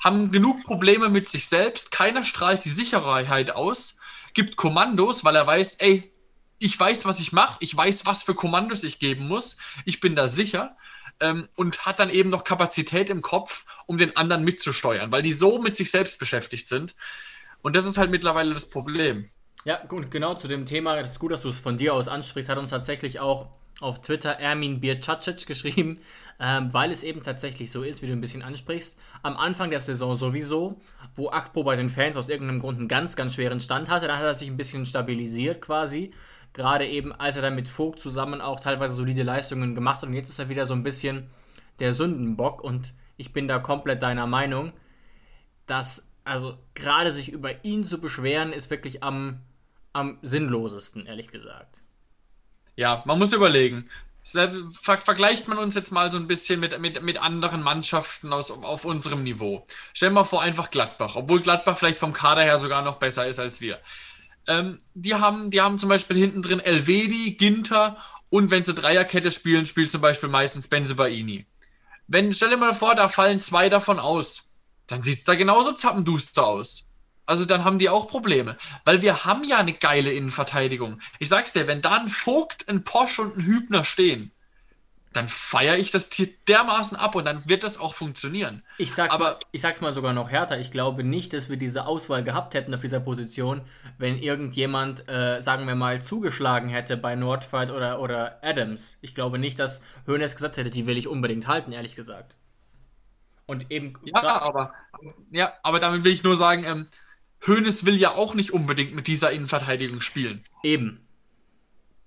[0.00, 3.96] haben genug Probleme mit sich selbst, keiner strahlt die Sicherheit aus,
[4.34, 6.12] gibt Kommandos, weil er weiß, ey,
[6.58, 10.16] ich weiß, was ich mache, ich weiß, was für Kommandos ich geben muss, ich bin
[10.16, 10.76] da sicher.
[11.20, 15.32] Ähm, und hat dann eben noch Kapazität im Kopf, um den anderen mitzusteuern, weil die
[15.32, 16.96] so mit sich selbst beschäftigt sind,
[17.64, 19.30] und das ist halt mittlerweile das Problem.
[19.64, 22.08] Ja, gut, genau zu dem Thema, es ist gut, dass du es von dir aus
[22.08, 23.48] ansprichst, hat uns tatsächlich auch
[23.80, 25.98] auf Twitter Ermin Bircacic geschrieben,
[26.38, 28.98] ähm, weil es eben tatsächlich so ist, wie du ein bisschen ansprichst.
[29.22, 30.78] Am Anfang der Saison sowieso,
[31.16, 34.18] wo Akpo bei den Fans aus irgendeinem Grund einen ganz, ganz schweren Stand hatte, dann
[34.18, 36.12] hat er sich ein bisschen stabilisiert quasi.
[36.54, 40.08] Gerade eben, als er dann mit Vogt zusammen auch teilweise solide Leistungen gemacht hat.
[40.08, 41.28] Und jetzt ist er wieder so ein bisschen
[41.80, 42.62] der Sündenbock.
[42.62, 44.72] Und ich bin da komplett deiner Meinung,
[45.66, 49.40] dass also gerade sich über ihn zu beschweren, ist wirklich am,
[49.92, 51.82] am sinnlosesten, ehrlich gesagt.
[52.76, 53.90] Ja, man muss überlegen.
[54.22, 58.50] Ver vergleicht man uns jetzt mal so ein bisschen mit, mit, mit anderen Mannschaften aus,
[58.50, 59.66] auf unserem Niveau.
[59.92, 63.38] Stellen wir vor, einfach Gladbach, obwohl Gladbach vielleicht vom Kader her sogar noch besser ist
[63.38, 63.78] als wir.
[64.46, 67.96] Ähm, die, haben, die haben zum Beispiel hinten drin Elvedi, Ginter
[68.30, 71.46] und wenn sie Dreierkette spielen, spielt zum Beispiel meistens Benzebaini.
[72.06, 74.50] Wenn, stell dir mal vor, da fallen zwei davon aus
[74.86, 76.86] dann sieht es da genauso zappenduster aus.
[77.26, 78.56] Also dann haben die auch Probleme.
[78.84, 81.00] Weil wir haben ja eine geile Innenverteidigung.
[81.18, 84.30] Ich sag's dir, wenn da ein Vogt, ein Porsche und ein Hübner stehen,
[85.16, 88.62] dann feiere ich das Tier dermaßen ab und dann wird das auch funktionieren.
[88.78, 90.58] Ich sag's, Aber, mal, ich sag's mal sogar noch härter.
[90.58, 93.62] Ich glaube nicht, dass wir diese Auswahl gehabt hätten auf dieser Position,
[93.98, 98.98] wenn irgendjemand, äh, sagen wir mal, zugeschlagen hätte bei Nordfight oder, oder Adams.
[99.00, 102.36] Ich glaube nicht, dass Hönes gesagt hätte, die will ich unbedingt halten, ehrlich gesagt.
[103.46, 103.94] Und eben.
[104.04, 104.72] Ja, aber,
[105.30, 106.86] ja, aber damit will ich nur sagen, ähm,
[107.46, 110.44] Hoeneß will ja auch nicht unbedingt mit dieser Innenverteidigung spielen.
[110.62, 111.03] Eben.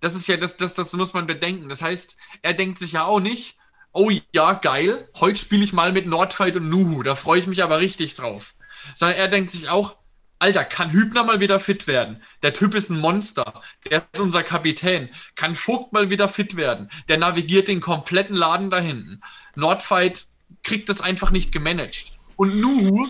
[0.08, 1.68] Das ist ja, das, das, das muss man bedenken.
[1.68, 3.58] Das heißt, er denkt sich ja auch nicht,
[3.92, 7.62] oh ja, geil, heute spiele ich mal mit Nordfight und Nuhu, da freue ich mich
[7.62, 8.56] aber richtig drauf.
[8.96, 9.98] Sondern er denkt sich auch,
[10.40, 12.24] Alter, kann Hübner mal wieder fit werden?
[12.42, 13.62] Der Typ ist ein Monster.
[13.90, 15.10] Der ist unser Kapitän.
[15.36, 16.90] Kann Vogt mal wieder fit werden?
[17.10, 19.20] Der navigiert den kompletten Laden da hinten.
[19.56, 20.28] Nordfight
[20.64, 22.14] kriegt das einfach nicht gemanagt.
[22.38, 23.10] Und Nuhu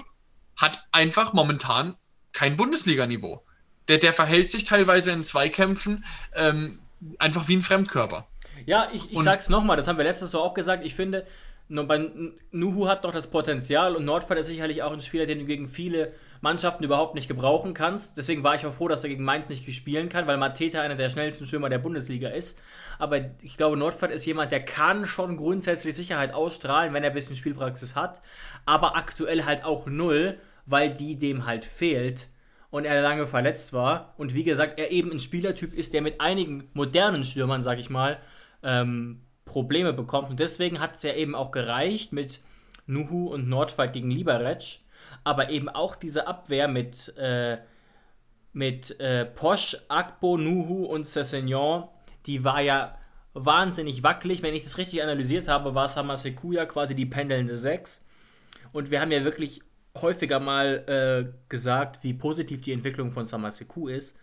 [0.55, 1.95] hat einfach momentan
[2.33, 3.45] kein Bundesliga-Niveau.
[3.87, 6.79] Der, der verhält sich teilweise in Zweikämpfen ähm,
[7.19, 8.27] einfach wie ein Fremdkörper.
[8.65, 10.85] Ja, ich, ich sag's nochmal, das haben wir letztes Jahr auch gesagt.
[10.85, 11.25] Ich finde,
[11.69, 12.09] bei
[12.51, 15.67] Nuhu hat noch das Potenzial und Nordfall ist sicherlich auch ein Spieler, den du gegen
[15.67, 18.17] viele Mannschaften überhaupt nicht gebrauchen kannst.
[18.17, 20.95] Deswegen war ich auch froh, dass er gegen Mainz nicht spielen kann, weil Mateta einer
[20.95, 22.59] der schnellsten Stürmer der Bundesliga ist.
[22.99, 27.15] Aber ich glaube, Nordfeld ist jemand, der kann schon grundsätzlich Sicherheit ausstrahlen, wenn er ein
[27.15, 28.21] bisschen Spielpraxis hat.
[28.65, 32.27] Aber aktuell halt auch null, weil die dem halt fehlt
[32.69, 34.13] und er lange verletzt war.
[34.17, 37.89] Und wie gesagt, er eben ein Spielertyp ist, der mit einigen modernen Stürmern, sag ich
[37.89, 38.19] mal,
[38.63, 40.29] ähm, Probleme bekommt.
[40.29, 42.39] Und deswegen hat es ja eben auch gereicht mit
[42.85, 44.79] Nuhu und Nordfight gegen Liberec.
[45.23, 47.57] Aber eben auch diese Abwehr mit, äh,
[48.53, 51.87] mit äh, Posch, Akbo, Nuhu und Cessignon,
[52.25, 52.97] die war ja
[53.33, 54.41] wahnsinnig wackelig.
[54.41, 58.05] Wenn ich das richtig analysiert habe, war Samaseku ja quasi die pendelnde 6.
[58.73, 59.61] Und wir haben ja wirklich
[60.01, 64.17] häufiger mal äh, gesagt, wie positiv die Entwicklung von Samaseku ist.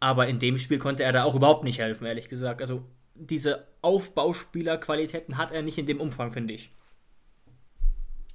[0.00, 2.60] Aber in dem Spiel konnte er da auch überhaupt nicht helfen, ehrlich gesagt.
[2.60, 6.70] Also diese Aufbauspielerqualitäten hat er nicht in dem Umfang, finde ich.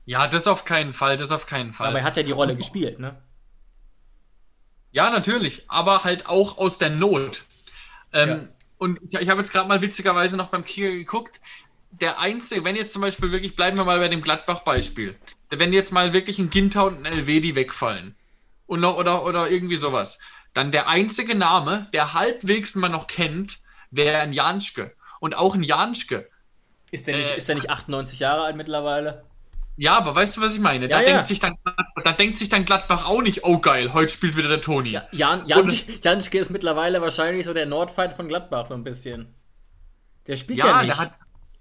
[0.06, 1.90] Ja, das auf keinen Fall, das auf keinen Fall.
[1.90, 3.22] Aber er hat ja die Rolle gespielt, ne?
[4.92, 7.44] Ja, natürlich, aber halt auch aus der Not.
[8.12, 8.48] Ähm, ja.
[8.80, 11.42] Und ich, ich habe jetzt gerade mal witzigerweise noch beim Kicker geguckt.
[11.92, 15.16] Der einzige, wenn jetzt zum Beispiel wirklich, bleiben wir mal bei dem Gladbach-Beispiel,
[15.50, 18.16] wenn jetzt mal wirklich ein Ginter und ein LW die wegfallen
[18.68, 20.20] und noch oder, oder irgendwie sowas,
[20.54, 23.60] dann der einzige Name, der halbwegs man noch kennt,
[23.92, 24.96] wäre ein Janschke.
[25.20, 26.30] Und auch ein Janschke.
[26.92, 29.26] Ist der, nicht, äh, ist der nicht 98 Jahre alt mittlerweile?
[29.76, 30.90] Ja, aber weißt du, was ich meine?
[30.90, 31.56] Da, ja, denkt, Sich dann,
[32.04, 34.90] da denkt sich dann Gladbach auch nicht, oh geil, heute spielt wieder der Toni.
[34.90, 35.72] Ja, Jan, Jan,
[36.04, 39.34] Janschke ist mittlerweile wahrscheinlich so der Nordfight von Gladbach, so ein bisschen.
[40.28, 40.90] Der spielt ja, ja nicht.
[40.90, 41.14] Der hat,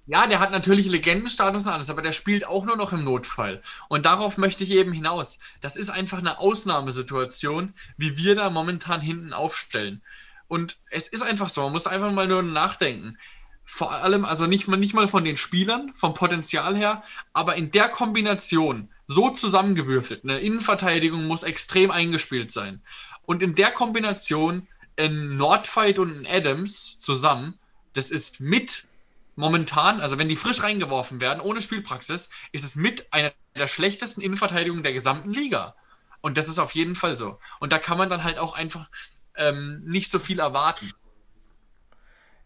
[0.08, 3.60] ja, der hat natürlich Legendenstatus und alles, aber der spielt auch nur noch im Notfall.
[3.88, 5.38] Und darauf möchte ich eben hinaus.
[5.60, 10.00] Das ist einfach eine Ausnahmesituation, wie wir da momentan hinten aufstellen.
[10.48, 13.18] Und es ist einfach so, man muss einfach mal nur nachdenken.
[13.66, 17.02] Vor allem, also nicht mal, nicht mal von den Spielern, vom Potenzial her,
[17.34, 20.24] aber in der Kombination so zusammengewürfelt.
[20.24, 22.80] Eine Innenverteidigung muss extrem eingespielt sein.
[23.26, 24.66] Und in der Kombination
[24.96, 27.58] ein Nordfight und ein Adams zusammen,
[27.92, 28.87] das ist mit
[29.38, 34.20] momentan, also wenn die frisch reingeworfen werden, ohne Spielpraxis, ist es mit einer der schlechtesten
[34.20, 35.76] Innenverteidigungen der gesamten Liga.
[36.20, 37.38] Und das ist auf jeden Fall so.
[37.60, 38.90] Und da kann man dann halt auch einfach
[39.36, 40.90] ähm, nicht so viel erwarten.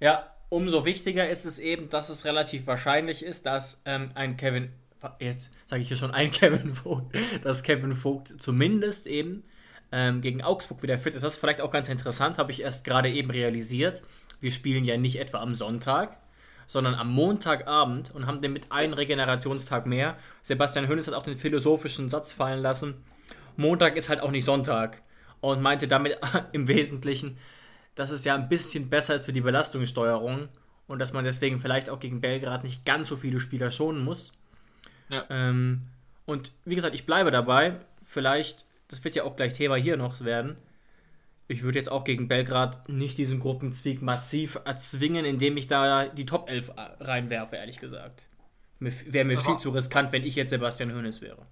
[0.01, 4.71] Ja, umso wichtiger ist es eben, dass es relativ wahrscheinlich ist, dass ähm, ein Kevin,
[5.19, 9.45] jetzt sage ich hier schon ein Kevin Vogt, dass Kevin Vogt zumindest eben
[9.93, 11.23] ähm, gegen Augsburg wieder fit ist.
[11.23, 14.03] Das ist vielleicht auch ganz interessant, habe ich erst gerade eben realisiert.
[14.41, 16.19] Wir spielen ja nicht etwa am Sonntag,
[16.67, 20.17] sondern am Montagabend und haben damit einen Regenerationstag mehr.
[20.43, 23.03] Sebastian Hönes hat auch den philosophischen Satz fallen lassen.
[23.57, 25.03] Montag ist halt auch nicht Sonntag
[25.41, 26.19] und meinte damit
[26.53, 27.39] im Wesentlichen,
[27.95, 30.49] dass es ja ein bisschen besser ist für die Belastungssteuerung
[30.87, 34.33] und dass man deswegen vielleicht auch gegen Belgrad nicht ganz so viele Spieler schonen muss.
[35.09, 35.25] Ja.
[35.31, 35.83] Ähm,
[36.25, 37.77] und wie gesagt, ich bleibe dabei.
[38.07, 40.57] Vielleicht, das wird ja auch gleich Thema hier noch werden
[41.49, 46.27] ich würde jetzt auch gegen Belgrad nicht diesen Gruppenzweig massiv erzwingen, indem ich da die
[46.27, 48.23] Top 11 reinwerfe, ehrlich gesagt.
[48.79, 51.47] Wäre mir viel zu riskant, wenn ich jetzt Sebastian Hoeneß wäre.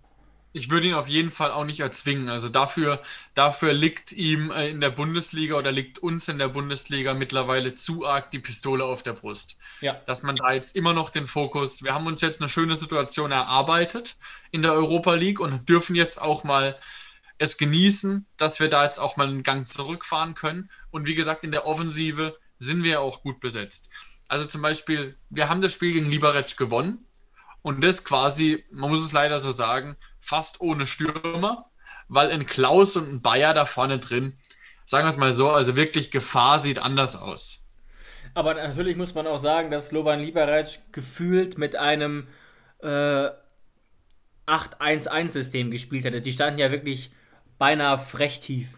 [0.52, 2.28] Ich würde ihn auf jeden Fall auch nicht erzwingen.
[2.28, 3.00] Also dafür,
[3.34, 8.04] dafür liegt ihm äh, in der Bundesliga oder liegt uns in der Bundesliga mittlerweile zu
[8.04, 9.58] arg die Pistole auf der Brust.
[9.80, 10.00] Ja.
[10.06, 13.30] Dass man da jetzt immer noch den Fokus, wir haben uns jetzt eine schöne Situation
[13.30, 14.16] erarbeitet
[14.50, 16.76] in der Europa League und dürfen jetzt auch mal
[17.40, 20.70] es genießen, dass wir da jetzt auch mal einen Gang zurückfahren können.
[20.90, 23.88] Und wie gesagt, in der Offensive sind wir auch gut besetzt.
[24.28, 27.06] Also zum Beispiel, wir haben das Spiel gegen Liberec gewonnen
[27.62, 31.70] und das quasi, man muss es leider so sagen, fast ohne Stürmer,
[32.08, 34.36] weil ein Klaus und ein Bayer da vorne drin,
[34.84, 37.62] sagen wir es mal so, also wirklich Gefahr sieht anders aus.
[38.34, 42.28] Aber natürlich muss man auch sagen, dass Slovan Liberec gefühlt mit einem
[42.80, 43.30] äh,
[44.46, 46.20] 8-1-1-System gespielt hatte.
[46.20, 47.10] Die standen ja wirklich
[47.60, 48.68] beinahe frech tief.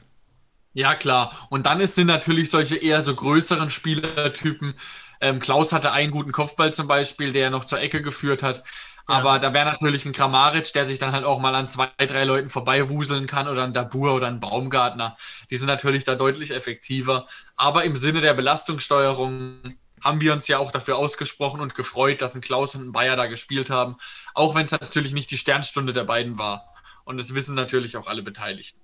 [0.74, 1.46] Ja, klar.
[1.50, 4.74] Und dann sind natürlich solche eher so größeren Spielertypen.
[5.20, 8.64] Ähm, Klaus hatte einen guten Kopfball zum Beispiel, der noch zur Ecke geführt hat.
[9.06, 9.38] Aber ja.
[9.38, 12.48] da wäre natürlich ein Kramaric, der sich dann halt auch mal an zwei, drei Leuten
[12.48, 15.16] vorbeiwuseln kann oder ein Dabur oder ein Baumgartner.
[15.50, 17.26] Die sind natürlich da deutlich effektiver.
[17.56, 19.60] Aber im Sinne der Belastungssteuerung
[20.02, 23.14] haben wir uns ja auch dafür ausgesprochen und gefreut, dass ein Klaus und ein Bayer
[23.14, 23.96] da gespielt haben.
[24.34, 26.71] Auch wenn es natürlich nicht die Sternstunde der beiden war.
[27.04, 28.80] Und das wissen natürlich auch alle Beteiligten.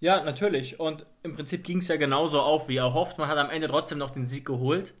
[0.00, 0.78] Ja, natürlich.
[0.78, 3.18] Und im Prinzip ging es ja genauso auf, wie er hofft.
[3.18, 4.94] Man hat am Ende trotzdem noch den Sieg geholt.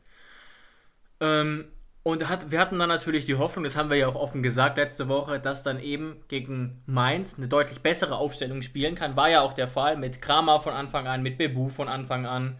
[1.20, 1.66] Ähm,
[2.06, 4.76] und hat, wir hatten dann natürlich die Hoffnung, das haben wir ja auch offen gesagt
[4.76, 9.16] letzte Woche, dass dann eben gegen Mainz eine deutlich bessere Aufstellung spielen kann.
[9.16, 12.58] War ja auch der Fall mit Kramer von Anfang an, mit Bebu von Anfang an,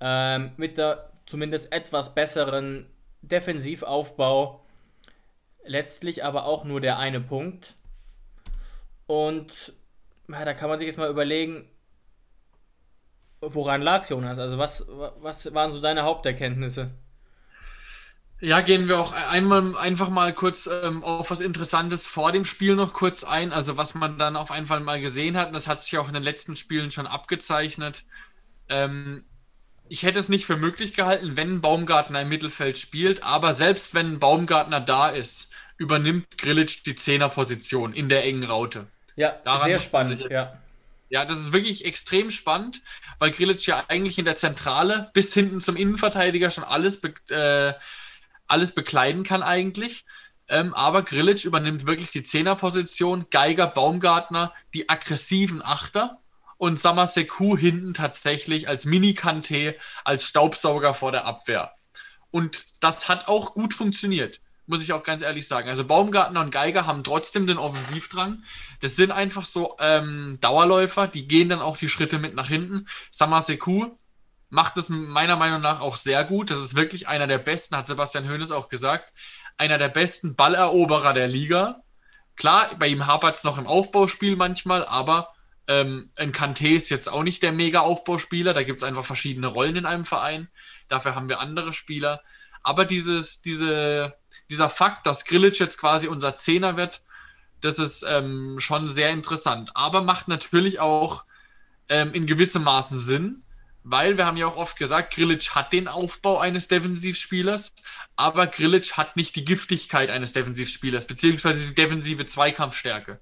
[0.00, 2.86] ähm, mit der zumindest etwas besseren
[3.22, 4.64] Defensivaufbau.
[5.64, 7.74] Letztlich aber auch nur der eine Punkt.
[9.08, 9.72] Und
[10.28, 11.66] ja, da kann man sich jetzt mal überlegen,
[13.40, 14.38] woran lag Jonas?
[14.38, 14.86] Also was,
[15.20, 16.90] was waren so deine Haupterkenntnisse?
[18.40, 22.76] Ja, gehen wir auch einmal einfach mal kurz ähm, auf was Interessantes vor dem Spiel
[22.76, 23.52] noch kurz ein.
[23.52, 26.08] Also was man dann auf jeden Fall mal gesehen hat, und das hat sich auch
[26.08, 28.04] in den letzten Spielen schon abgezeichnet.
[28.68, 29.24] Ähm,
[29.88, 34.20] ich hätte es nicht für möglich gehalten, wenn Baumgartner im Mittelfeld spielt, aber selbst wenn
[34.20, 38.86] Baumgartner da ist, übernimmt Grillitsch die Zehnerposition in der engen Raute.
[39.18, 40.56] Ja, Daran sehr spannend, sich, ja.
[41.10, 42.82] Ja, das ist wirklich extrem spannend,
[43.18, 47.72] weil Grillitsch ja eigentlich in der Zentrale bis hinten zum Innenverteidiger schon alles äh,
[48.46, 50.04] alles bekleiden kann eigentlich.
[50.46, 56.20] Ähm, aber Grillitsch übernimmt wirklich die Zehnerposition, Geiger, Baumgartner, die aggressiven Achter
[56.56, 61.72] und Samaseku hinten tatsächlich als Mini-Kanté, als Staubsauger vor der Abwehr.
[62.30, 65.68] Und das hat auch gut funktioniert, muss ich auch ganz ehrlich sagen.
[65.68, 68.42] Also Baumgartner und Geiger haben trotzdem den Offensivdrang.
[68.80, 72.86] Das sind einfach so ähm, Dauerläufer, die gehen dann auch die Schritte mit nach hinten.
[73.10, 73.96] Samaseku
[74.50, 76.50] macht es meiner Meinung nach auch sehr gut.
[76.50, 79.12] Das ist wirklich einer der besten, hat Sebastian Hoeneß auch gesagt,
[79.56, 81.82] einer der besten Balleroberer der Liga.
[82.36, 85.34] Klar, bei ihm hapert es noch im Aufbauspiel manchmal, aber
[85.66, 88.52] ähm, ein Kanté ist jetzt auch nicht der Mega-Aufbauspieler.
[88.52, 90.48] Da gibt es einfach verschiedene Rollen in einem Verein.
[90.88, 92.20] Dafür haben wir andere Spieler.
[92.62, 94.14] Aber dieses, diese,
[94.50, 97.02] dieser Fakt, dass Grillitsch jetzt quasi unser Zehner wird,
[97.60, 99.70] das ist ähm, schon sehr interessant.
[99.74, 101.24] Aber macht natürlich auch
[101.88, 103.42] ähm, in gewissem Maßen Sinn,
[103.84, 107.74] weil wir haben ja auch oft gesagt, Grillitsch hat den Aufbau eines Defensivspielers,
[108.16, 113.20] aber Grillitsch hat nicht die Giftigkeit eines Defensivspielers, beziehungsweise die defensive Zweikampfstärke.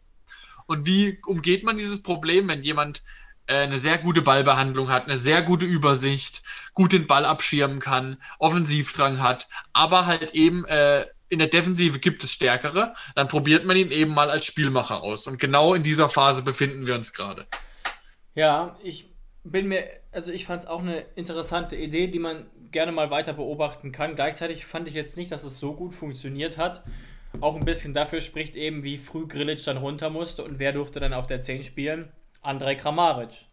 [0.66, 3.02] Und wie umgeht man dieses Problem, wenn jemand
[3.46, 6.42] äh, eine sehr gute Ballbehandlung hat, eine sehr gute Übersicht,
[6.74, 12.22] gut den Ball abschirmen kann, Offensivdrang hat, aber halt eben äh, in der Defensive gibt
[12.24, 15.26] es Stärkere, dann probiert man ihn eben mal als Spielmacher aus.
[15.26, 17.46] Und genau in dieser Phase befinden wir uns gerade.
[18.34, 19.10] Ja, ich
[19.44, 23.32] bin mir, also ich fand es auch eine interessante Idee, die man gerne mal weiter
[23.32, 24.14] beobachten kann.
[24.14, 26.84] Gleichzeitig fand ich jetzt nicht, dass es so gut funktioniert hat.
[27.40, 31.00] Auch ein bisschen dafür spricht eben, wie früh Grilic dann runter musste und wer durfte
[31.00, 32.10] dann auf der 10 spielen?
[32.42, 33.46] Andrei Kramaric.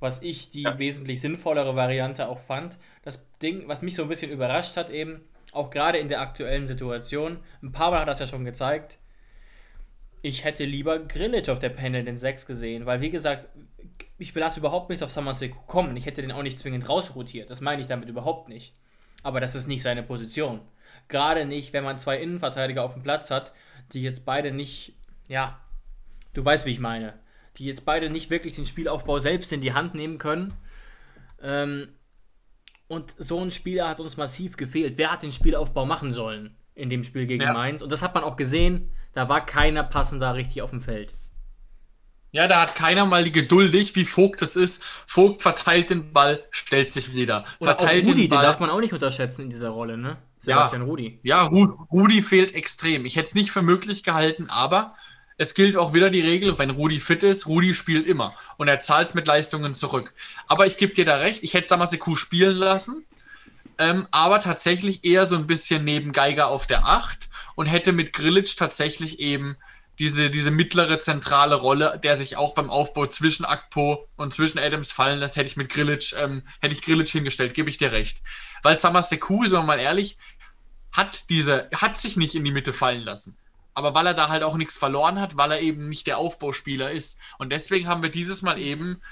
[0.00, 0.78] Was ich die ja.
[0.78, 2.78] wesentlich sinnvollere Variante auch fand.
[3.02, 5.24] Das Ding, was mich so ein bisschen überrascht hat, eben,
[5.56, 8.98] auch gerade in der aktuellen Situation, ein paar Mal hat das ja schon gezeigt,
[10.22, 13.48] ich hätte lieber Grillage auf der Panel den 6 gesehen, weil wie gesagt,
[14.18, 15.96] ich will das überhaupt nicht auf Samaseku kommen.
[15.96, 17.50] Ich hätte den auch nicht zwingend rausrotiert.
[17.50, 18.74] Das meine ich damit überhaupt nicht.
[19.22, 20.60] Aber das ist nicht seine Position.
[21.08, 23.52] Gerade nicht, wenn man zwei Innenverteidiger auf dem Platz hat,
[23.92, 24.94] die jetzt beide nicht,
[25.28, 25.60] ja,
[26.32, 27.14] du weißt, wie ich meine,
[27.58, 30.54] die jetzt beide nicht wirklich den Spielaufbau selbst in die Hand nehmen können.
[31.42, 31.88] Ähm,
[32.88, 34.98] und so ein Spieler hat uns massiv gefehlt.
[34.98, 37.52] Wer hat den Spielaufbau machen sollen in dem Spiel gegen ja.
[37.52, 37.82] Mainz?
[37.82, 41.14] Und das hat man auch gesehen, da war keiner passender richtig auf dem Feld.
[42.32, 44.84] Ja, da hat keiner mal die geduldig, wie Vogt es ist.
[44.84, 47.44] Vogt verteilt den Ball, stellt sich wieder.
[47.60, 48.38] Oder verteilt auch Rudi, den, Ball.
[48.40, 50.18] den darf man auch nicht unterschätzen in dieser Rolle, ne?
[50.40, 51.20] Sebastian ja, Rudi.
[51.22, 53.04] Ja, Rudi fehlt extrem.
[53.06, 54.94] Ich hätte es nicht für möglich gehalten, aber
[55.38, 58.34] es gilt auch wieder die Regel, wenn Rudi fit ist, Rudi spielt immer.
[58.56, 60.14] Und er zahlt es mit Leistungen zurück.
[60.46, 63.04] Aber ich gebe dir da recht, ich hätte Samaseku spielen lassen.
[63.78, 68.14] Ähm, aber tatsächlich eher so ein bisschen neben Geiger auf der 8 und hätte mit
[68.14, 69.56] Grillitsch tatsächlich eben
[69.98, 74.92] diese, diese mittlere zentrale Rolle, der sich auch beim Aufbau zwischen Akpo und zwischen Adams
[74.92, 78.22] fallen lässt, hätte ich mit Grillitsch, ähm, hätte ich Grillitsch hingestellt, gebe ich dir recht.
[78.62, 80.16] Weil Samaseku, sagen wir mal ehrlich,
[80.92, 83.36] hat diese, hat sich nicht in die Mitte fallen lassen.
[83.76, 86.90] Aber weil er da halt auch nichts verloren hat, weil er eben nicht der Aufbauspieler
[86.90, 87.20] ist.
[87.36, 89.02] Und deswegen haben wir dieses Mal eben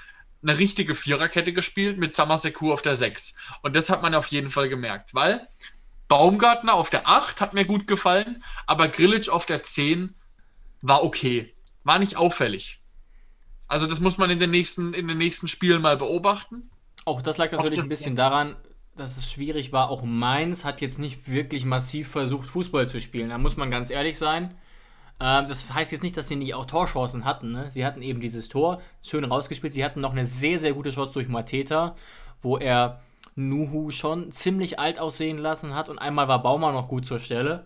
[0.41, 3.35] eine richtige Viererkette gespielt mit Samaseku auf der 6.
[3.61, 5.47] Und das hat man auf jeden Fall gemerkt, weil
[6.07, 10.15] Baumgartner auf der 8 hat mir gut gefallen, aber Grillitsch auf der 10
[10.81, 11.53] war okay.
[11.83, 12.81] War nicht auffällig.
[13.67, 16.71] Also das muss man in den nächsten, in den nächsten Spielen mal beobachten.
[17.05, 18.55] Auch das lag natürlich ein bisschen daran,
[18.95, 19.89] dass es schwierig war.
[19.89, 23.29] Auch Mainz hat jetzt nicht wirklich massiv versucht, Fußball zu spielen.
[23.29, 24.55] Da muss man ganz ehrlich sein.
[25.19, 27.51] Ähm, das heißt jetzt nicht, dass sie nicht auch Torchancen hatten.
[27.51, 27.69] Ne?
[27.71, 29.73] Sie hatten eben dieses Tor, schön rausgespielt.
[29.73, 31.95] Sie hatten noch eine sehr, sehr gute Chance durch Mateta,
[32.41, 33.01] wo er
[33.35, 35.89] Nuhu schon ziemlich alt aussehen lassen hat.
[35.89, 37.65] Und einmal war Baumann noch gut zur Stelle.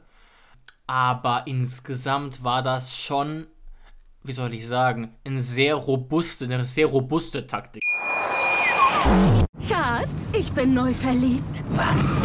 [0.87, 3.45] Aber insgesamt war das schon,
[4.23, 7.83] wie soll ich sagen, eine sehr robuste, eine sehr robuste Taktik.
[9.67, 11.63] Schatz, ich bin neu verliebt.
[11.71, 12.15] Was?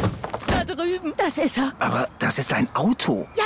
[0.46, 1.12] Da drüben.
[1.16, 1.72] Das ist er.
[1.78, 3.26] Aber das ist ein Auto.
[3.36, 3.44] Ja,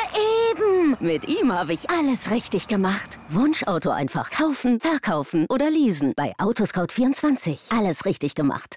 [0.52, 0.96] eben.
[1.00, 3.18] Mit ihm habe ich alles richtig gemacht.
[3.28, 6.12] Wunschauto einfach kaufen, verkaufen oder leasen.
[6.16, 7.76] Bei Autoscout24.
[7.76, 8.76] Alles richtig gemacht.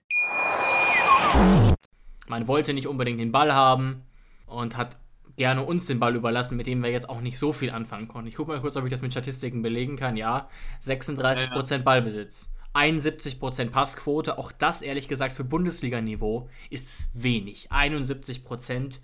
[2.28, 4.04] Man wollte nicht unbedingt den Ball haben
[4.46, 4.98] und hat
[5.36, 8.28] gerne uns den Ball überlassen, mit dem wir jetzt auch nicht so viel anfangen konnten.
[8.28, 10.18] Ich gucke mal kurz, ob ich das mit Statistiken belegen kann.
[10.18, 10.50] Ja,
[10.82, 14.38] 36% Ballbesitz, 71% Passquote.
[14.38, 17.72] Auch das, ehrlich gesagt, für Bundesliga-Niveau ist es wenig.
[17.72, 19.02] 71%.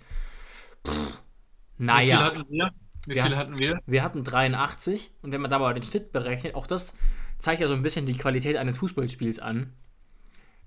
[0.86, 1.22] Pff,
[1.92, 2.20] Wie viel naja.
[2.20, 2.72] hatten wir?
[3.06, 3.24] Wie Ja.
[3.26, 3.80] viel hatten wir?
[3.86, 6.94] Wir hatten 83 und wenn man da mal den Schnitt berechnet, auch das
[7.38, 9.72] zeigt ja so ein bisschen die Qualität eines Fußballspiels an.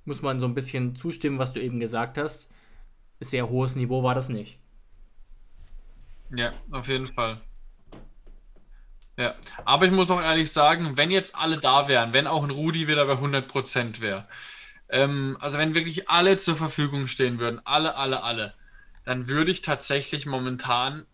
[0.05, 2.49] Muss man so ein bisschen zustimmen, was du eben gesagt hast.
[3.21, 4.59] Sehr hohes Niveau war das nicht.
[6.29, 7.41] Ja, auf jeden Fall.
[9.17, 12.49] Ja, aber ich muss auch ehrlich sagen, wenn jetzt alle da wären, wenn auch ein
[12.49, 14.27] Rudi wieder bei 100% wäre,
[14.89, 18.53] ähm, also wenn wirklich alle zur Verfügung stehen würden, alle, alle, alle,
[19.05, 21.05] dann würde ich tatsächlich momentan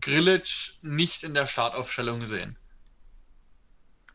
[0.00, 2.56] Grillitsch nicht in der Startaufstellung sehen.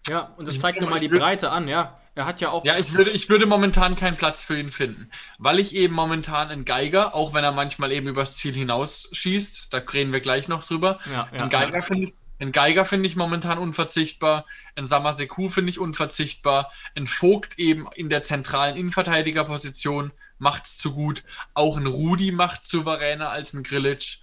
[0.08, 2.00] Ja, und das Ich zeigt nochmal die Breite an, ja.
[2.15, 2.63] Er hat ja auch.
[2.63, 6.50] Ja, ich würde, ich würde momentan keinen Platz für ihn finden, weil ich eben momentan
[6.50, 10.63] einen Geiger, auch wenn er manchmal eben übers Ziel hinausschießt, da reden wir gleich noch
[10.63, 11.82] drüber, Ja, ja, einen Geiger ja.
[11.82, 17.60] finde ich, einen Geiger finde ich momentan unverzichtbar, einen Samaseku finde ich unverzichtbar, ein Vogt
[17.60, 23.63] eben in der zentralen Innenverteidigerposition macht's zu gut, auch ein Rudi macht souveräner als ein
[23.63, 24.19] Grillitsch.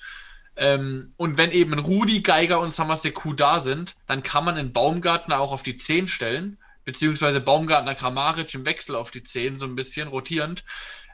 [0.57, 4.73] Ähm, und wenn eben ein Rudi, Geiger und Samaseku da sind, dann kann man einen
[4.73, 9.65] Baumgartner auch auf die 10 stellen, beziehungsweise Baumgartner Kramaric im Wechsel auf die 10, so
[9.65, 10.65] ein bisschen rotierend.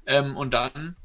[0.07, 0.97] Ähm, und dann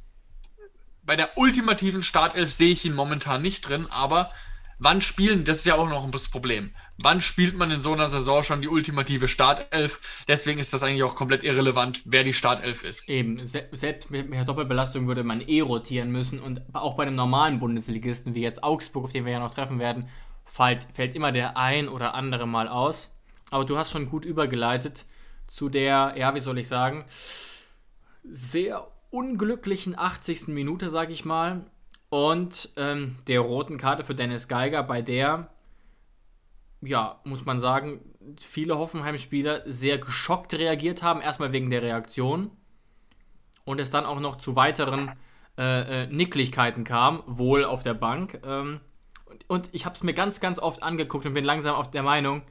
[1.04, 4.32] bei der ultimativen Startelf sehe ich ihn momentan nicht drin, aber
[4.82, 6.72] wann spielen, das ist ja auch noch das Problem.
[7.02, 10.02] Wann spielt man in so einer Saison schon die ultimative Startelf?
[10.28, 13.08] Deswegen ist das eigentlich auch komplett irrelevant, wer die Startelf ist.
[13.08, 17.16] Eben, se selbst mit, der Doppelbelastung würde man eh rotieren müssen und auch bei einem
[17.16, 20.10] normalen Bundesligisten wie jetzt Augsburg, auf den wir ja noch treffen werden,
[20.46, 23.12] fällt, fällt immer der ein oder andere mal aus.
[23.52, 25.06] Aber du hast schon gut übergeleitet
[25.48, 27.06] zu der, ja, wie soll ich sagen,
[28.24, 30.48] sehr unglücklichen 80.
[30.48, 31.66] Minute, sag ich mal.
[32.12, 35.50] Und ähm, der roten Karte für Dennis Geiger, bei der,
[36.82, 38.02] ja, muss man sagen,
[38.38, 41.22] viele Hoffenheim-Spieler sehr geschockt reagiert haben.
[41.22, 42.52] Erstmal wegen der Reaktion
[43.64, 45.14] und es dann auch noch zu weiteren
[45.58, 48.42] äh, äh, Nicklichkeiten kam, wohl auf der Bank.
[48.46, 48.82] Ähm,
[49.26, 52.04] und, und ich habe es mir ganz, ganz oft angeguckt und bin langsam auf der
[52.04, 52.42] Meinung,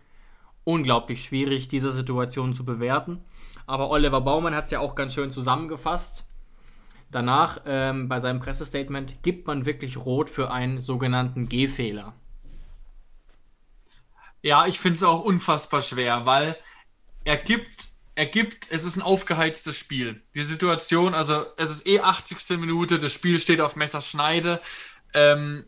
[0.65, 3.23] unglaublich schwierig, diese Situation zu bewerten.
[3.67, 6.25] Aber Oliver Baumann hat es ja auch ganz schön zusammengefasst.
[7.11, 12.15] Danach, ähm, bei seinem Pressestatement, gibt man wirklich rot für einen sogenannten Gehfehler.
[14.43, 16.57] Ja, ich finde es auch unfassbar schwer, weil
[17.25, 20.23] er gibt, er gibt, es ist ein aufgeheiztes Spiel.
[20.35, 22.59] Die Situation, also es ist eh 80.
[22.59, 24.61] Minute, das Spiel steht auf Messerschneide.
[25.13, 25.67] Ähm,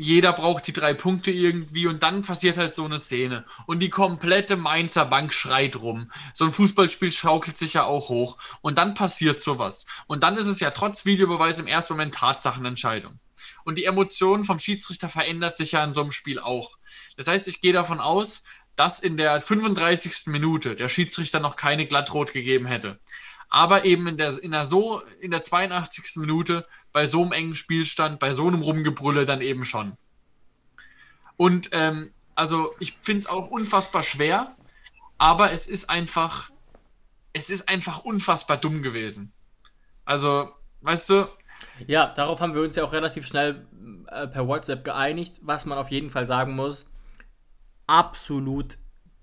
[0.00, 3.44] jeder braucht die drei Punkte irgendwie und dann passiert halt so eine Szene.
[3.66, 6.10] Und die komplette Mainzer Bank schreit rum.
[6.32, 8.38] So ein Fußballspiel schaukelt sich ja auch hoch.
[8.62, 9.84] Und dann passiert sowas.
[10.06, 13.18] Und dann ist es ja trotz Videobeweis im ersten Moment Tatsachenentscheidung.
[13.64, 16.78] Und die Emotion vom Schiedsrichter verändert sich ja in so einem Spiel auch.
[17.16, 18.42] Das heißt, ich gehe davon aus,
[18.76, 20.26] dass in der 35.
[20.26, 22.98] Minute der Schiedsrichter noch keine Glattrot gegeben hätte.
[23.50, 26.16] Aber eben in der, in der so, in der 82.
[26.16, 29.96] Minute bei so einem engen Spielstand, bei so einem Rumgebrülle dann eben schon.
[31.36, 34.54] Und ähm, also ich finde es auch unfassbar schwer,
[35.18, 36.50] aber es ist einfach,
[37.32, 39.32] es ist einfach unfassbar dumm gewesen.
[40.04, 40.50] Also,
[40.82, 41.28] weißt du,
[41.86, 43.66] Ja, darauf haben wir uns ja auch relativ schnell
[44.08, 46.88] äh, per WhatsApp geeinigt, was man auf jeden Fall sagen muss.
[47.86, 48.78] Absolut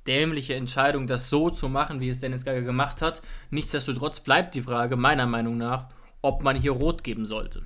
[0.08, 3.22] dämliche Entscheidung, das so zu machen, wie es Dennis Geiger gemacht hat.
[3.50, 5.89] Nichtsdestotrotz bleibt die Frage, meiner Meinung nach,
[6.22, 7.65] ob man hier rot geben sollte.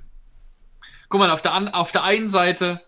[1.08, 2.80] Guck mal, auf der, an, auf der einen Seite,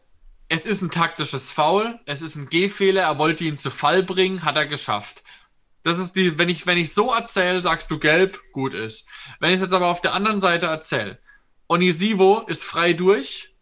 [0.49, 4.45] es ist ein taktisches Foul, es ist ein Gehfehler, er wollte ihn zu Fall bringen,
[4.45, 5.25] hat er geschafft.
[5.83, 9.07] Das ist die, wenn ich, wenn ich so erzähle, sagst du gelb, gut ist.
[9.39, 11.19] Wenn ich es jetzt aber auf der anderen Seite erzähle,
[11.69, 13.54] Onisivo ist frei durch,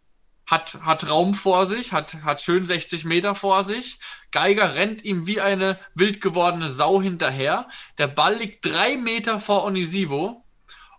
[0.45, 3.99] hat, hat Raum vor sich, hat, hat schön 60 Meter vor sich.
[4.31, 7.67] Geiger rennt ihm wie eine wild gewordene Sau hinterher.
[7.97, 10.43] Der Ball liegt drei Meter vor Onisivo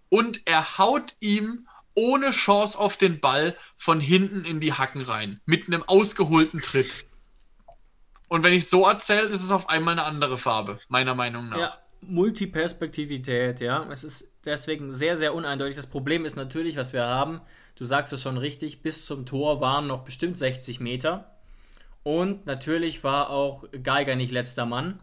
[0.08, 5.40] und er haut ihm ohne Chance auf den Ball von hinten in die Hacken rein.
[5.46, 7.06] Mit einem ausgeholten Tritt.
[8.28, 11.58] Und wenn ich so erzähle, ist es auf einmal eine andere Farbe, meiner Meinung nach.
[11.58, 13.86] Ja, Multiperspektivität, ja.
[13.90, 15.76] Es ist deswegen sehr, sehr uneindeutig.
[15.76, 17.40] Das Problem ist natürlich, was wir haben,
[17.76, 21.30] du sagst es schon richtig, bis zum Tor waren noch bestimmt 60 Meter.
[22.02, 25.00] Und natürlich war auch Geiger nicht letzter Mann.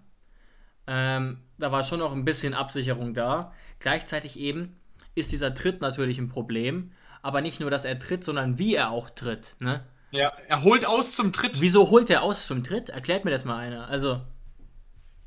[0.88, 3.54] Ähm, da war schon noch ein bisschen Absicherung da.
[3.80, 4.80] Gleichzeitig eben
[5.16, 6.92] ist dieser Tritt natürlich ein Problem.
[7.22, 9.56] Aber nicht nur, dass er tritt, sondern wie er auch tritt.
[9.60, 9.84] Ne?
[10.12, 11.62] Ja, er holt aus zum Tritt.
[11.62, 12.90] Wieso holt er aus zum Tritt?
[12.90, 13.88] Erklärt mir das mal einer.
[13.88, 14.22] Also,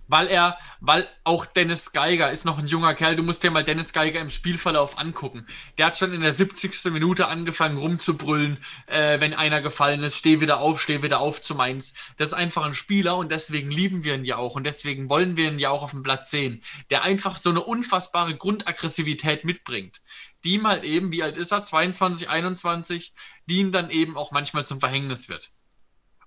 [0.07, 3.17] Weil er, weil auch Dennis Geiger ist noch ein junger Kerl.
[3.17, 5.47] Du musst dir mal Dennis Geiger im Spielverlauf angucken.
[5.79, 6.93] Der hat schon in der 70.
[6.93, 11.55] Minute angefangen rumzubrüllen, äh, wenn einer gefallen ist, steh wieder auf, steh wieder auf zu
[11.55, 11.95] Mainz.
[12.19, 15.37] Das ist einfach ein Spieler und deswegen lieben wir ihn ja auch und deswegen wollen
[15.37, 16.63] wir ihn ja auch auf dem Platz sehen.
[16.91, 20.03] Der einfach so eine unfassbare Grundaggressivität mitbringt.
[20.45, 21.63] Die mal eben, wie alt ist er?
[21.63, 23.15] 22, 21,
[23.47, 25.51] die ihm dann eben auch manchmal zum Verhängnis wird.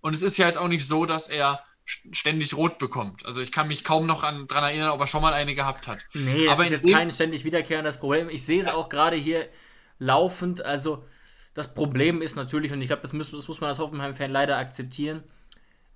[0.02, 1.64] Und es ist ja jetzt auch nicht so, dass er
[2.12, 3.26] ständig rot bekommt.
[3.26, 6.00] Also ich kann mich kaum noch daran erinnern, ob er schon mal eine gehabt hat.
[6.14, 8.30] Nee, das Aber ist jetzt kein ständig wiederkehrendes Problem.
[8.30, 9.48] Ich sehe es auch gerade hier
[10.00, 10.64] laufend.
[10.64, 11.06] Also
[11.54, 14.58] das Problem ist natürlich, und ich glaube, das, muss- das muss man als Hoffenheim-Fan leider
[14.58, 15.24] akzeptieren,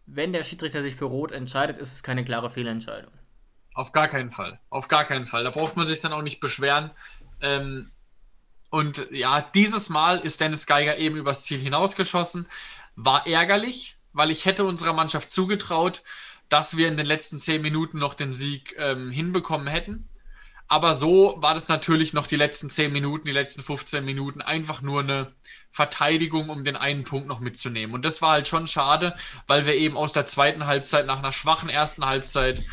[0.05, 3.11] wenn der Schiedsrichter sich für rot entscheidet, ist es keine klare Fehlentscheidung.
[3.73, 4.59] Auf gar keinen Fall.
[4.69, 5.43] Auf gar keinen Fall.
[5.43, 6.91] Da braucht man sich dann auch nicht beschweren.
[7.41, 7.89] Ähm,
[8.69, 12.47] und ja, dieses Mal ist Dennis Geiger eben übers Ziel hinausgeschossen.
[12.95, 16.03] War ärgerlich, weil ich hätte unserer Mannschaft zugetraut,
[16.49, 20.07] dass wir in den letzten zehn Minuten noch den Sieg ähm, hinbekommen hätten.
[20.67, 24.81] Aber so war das natürlich noch die letzten 10 Minuten, die letzten 15 Minuten einfach
[24.81, 25.33] nur eine
[25.69, 27.93] Verteidigung, um den einen Punkt noch mitzunehmen.
[27.93, 29.13] Und das war halt schon schade,
[29.47, 32.63] weil wir eben aus der zweiten Halbzeit nach einer schwachen ersten Halbzeit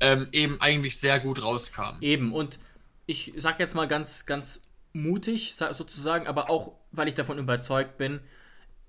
[0.00, 2.02] ähm, eben eigentlich sehr gut rauskamen.
[2.02, 2.58] Eben, und
[3.06, 7.96] ich sag jetzt mal ganz, ganz mutig sa- sozusagen, aber auch, weil ich davon überzeugt
[7.96, 8.18] bin,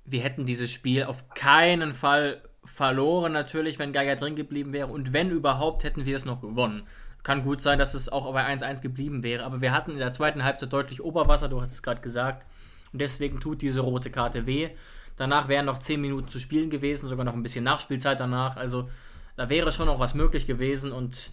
[0.08, 4.88] wir hätten dieses Spiel auf keinen Fall verloren, natürlich, wenn Geiger drin geblieben wäre.
[4.88, 6.84] Und wenn überhaupt, hätten wir es noch gewonnen.
[7.24, 10.14] Kann gut sein, dass es auch bei 1-1 geblieben wäre, aber wir hatten in der
[10.14, 12.45] zweiten Halbzeit deutlich Oberwasser, du hast es gerade gesagt.
[12.93, 14.70] Und deswegen tut diese rote Karte weh.
[15.18, 18.55] Danach wären noch 10 Minuten zu spielen gewesen, sogar noch ein bisschen Nachspielzeit danach.
[18.55, 18.88] Also
[19.36, 21.32] da wäre schon noch was möglich gewesen und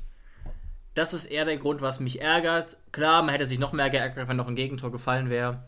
[0.95, 2.77] das ist eher der Grund, was mich ärgert.
[2.93, 5.65] Klar, man hätte sich noch mehr geärgert, wenn noch ein Gegentor gefallen wäre.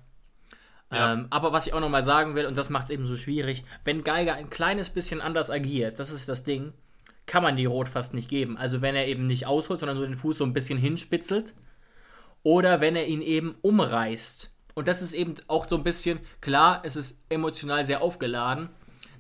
[0.97, 1.13] Ja.
[1.13, 3.65] Ähm, aber was ich auch nochmal sagen will, und das macht es eben so schwierig,
[3.85, 6.73] wenn Geiger ein kleines bisschen anders agiert, das ist das Ding,
[7.27, 8.57] kann man die Rot fast nicht geben.
[8.57, 11.55] Also wenn er eben nicht ausholt, sondern nur den Fuß so ein bisschen hinspitzelt.
[12.43, 14.53] Oder wenn er ihn eben umreißt.
[14.75, 18.69] Und das ist eben auch so ein bisschen, klar, es ist emotional sehr aufgeladen.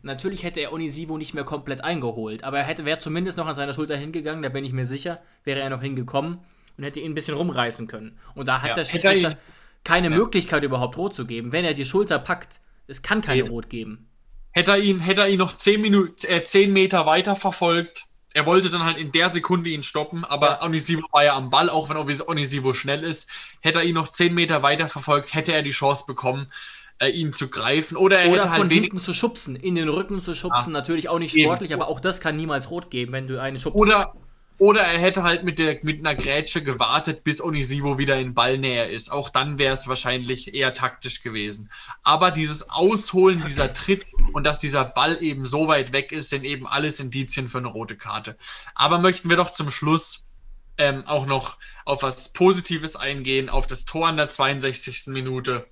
[0.03, 3.57] Natürlich hätte er Onisivo nicht mehr komplett eingeholt, aber er hätte, wäre zumindest noch an
[3.57, 6.39] seiner Schulter hingegangen, da bin ich mir sicher, wäre er noch hingekommen
[6.77, 8.17] und hätte ihn ein bisschen rumreißen können.
[8.37, 9.39] Und da hat Ja, der hätte er Schiedsrichter
[9.87, 11.53] keine Möglichkeit überhaupt rot zu geben.
[11.53, 13.49] Wenn er die Schulter packt, es kann keine Eben.
[13.49, 14.09] Rot geben.
[14.51, 18.45] Hätte er ihn, hätte er ihn noch 10, Minuten, äh, 10 Meter weiter verfolgt, er
[18.45, 21.89] wollte dann halt in der Sekunde ihn stoppen, aber Onisivo war ja am Ball, auch
[21.89, 23.31] wenn Onisivo schnell ist.
[23.61, 26.53] Hätte er ihn noch 10 Meter weiter verfolgt, hätte er die Chance bekommen,
[26.99, 27.97] äh, ihn zu greifen.
[27.97, 30.79] Oder er Oder hätte halt von hinten zu schubsen, in den Rücken zu schubsen, Ah.
[30.81, 31.45] natürlich auch nicht Eben.
[31.45, 33.79] sportlich, aber auch das kann niemals rot geben, wenn du eine schubst.
[33.79, 34.13] Oder,
[34.59, 38.87] oder er hätte halt mit, der, mit einer Grätsche gewartet, bis Onisivo wieder in Ballnähe
[38.87, 39.13] ist.
[39.13, 41.71] Auch dann wäre es wahrscheinlich eher taktisch gewesen.
[42.03, 46.45] Aber dieses Ausholen, dieser Tritt und dass dieser Ball eben so weit weg ist, sind
[46.45, 48.37] eben alles Indizien für eine rote Karte.
[48.75, 50.31] Aber möchten wir doch zum Schluss
[50.79, 55.09] ähm, auch noch auf was Positives eingehen, auf das Tor in der 62.
[55.09, 55.67] Minute.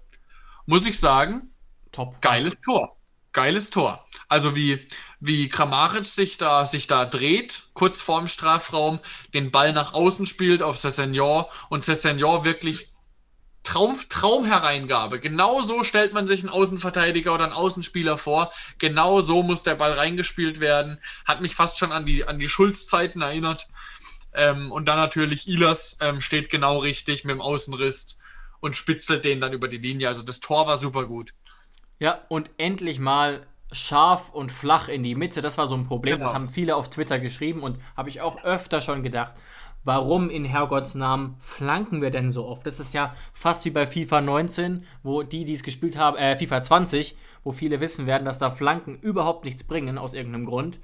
[0.66, 1.54] Muss ich sagen,
[1.94, 2.20] Top.
[2.20, 2.96] Geiles Tor.
[3.32, 4.04] Geiles Tor.
[4.28, 4.88] Also wie,
[5.20, 9.00] wie Kramaric sich da, sich da dreht, kurz vorm Strafraum,
[9.32, 12.88] den Ball nach außen spielt auf Cessignon und Cessignon wirklich
[13.64, 15.20] Traum, Traumhereingabe.
[15.20, 18.52] Genau so stellt man sich einen Außenverteidiger oder einen Außenspieler vor.
[18.78, 20.98] Genau so muss der Ball reingespielt werden.
[21.24, 23.68] Hat mich fast schon an die, an die Schulzzeiten erinnert.
[24.34, 28.18] Ähm, und dann natürlich Ilas ähm, steht genau richtig mit dem Außenriss
[28.60, 30.08] und spitzelt den dann über die Linie.
[30.08, 31.32] Also das Tor war super gut.
[31.98, 35.42] Ja, und endlich mal scharf und flach in die Mitte.
[35.42, 36.14] Das war so ein Problem.
[36.14, 36.26] Genau.
[36.26, 39.34] Das haben viele auf Twitter geschrieben und habe ich auch öfter schon gedacht.
[39.84, 42.66] Warum in Herrgotts Namen flanken wir denn so oft?
[42.66, 46.38] Das ist ja fast wie bei FIFA 19, wo die, die es gespielt haben, äh,
[46.38, 50.78] FIFA 20, wo viele wissen werden, dass da Flanken überhaupt nichts bringen aus irgendeinem Grund.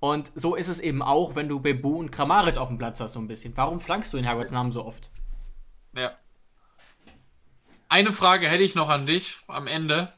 [0.00, 3.12] Und so ist es eben auch, wenn du Bebu und Kramaric auf dem Platz hast,
[3.12, 3.56] so ein bisschen.
[3.56, 5.10] Warum flankst du in Herrgotts Namen so oft?
[5.94, 6.12] Ja.
[7.88, 10.12] Eine Frage hätte ich noch an dich am Ende.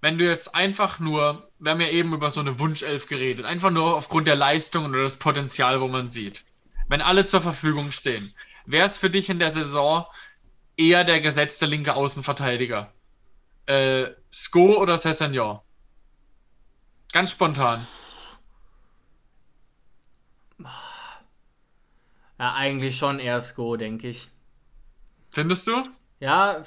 [0.00, 3.70] Wenn du jetzt einfach nur, wir haben ja eben über so eine Wunschelf geredet, einfach
[3.70, 6.44] nur aufgrund der Leistung oder das Potenzial, wo man sieht.
[6.88, 8.34] Wenn alle zur Verfügung stehen,
[8.66, 10.06] wäre es für dich in der Saison
[10.76, 12.92] eher der gesetzte linke Außenverteidiger?
[13.66, 15.60] Äh, Sko oder Cessignon?
[17.12, 17.86] Ganz spontan.
[22.38, 24.28] Ja, eigentlich schon eher Sko, denke ich.
[25.30, 25.82] Findest du?
[26.20, 26.64] Ja,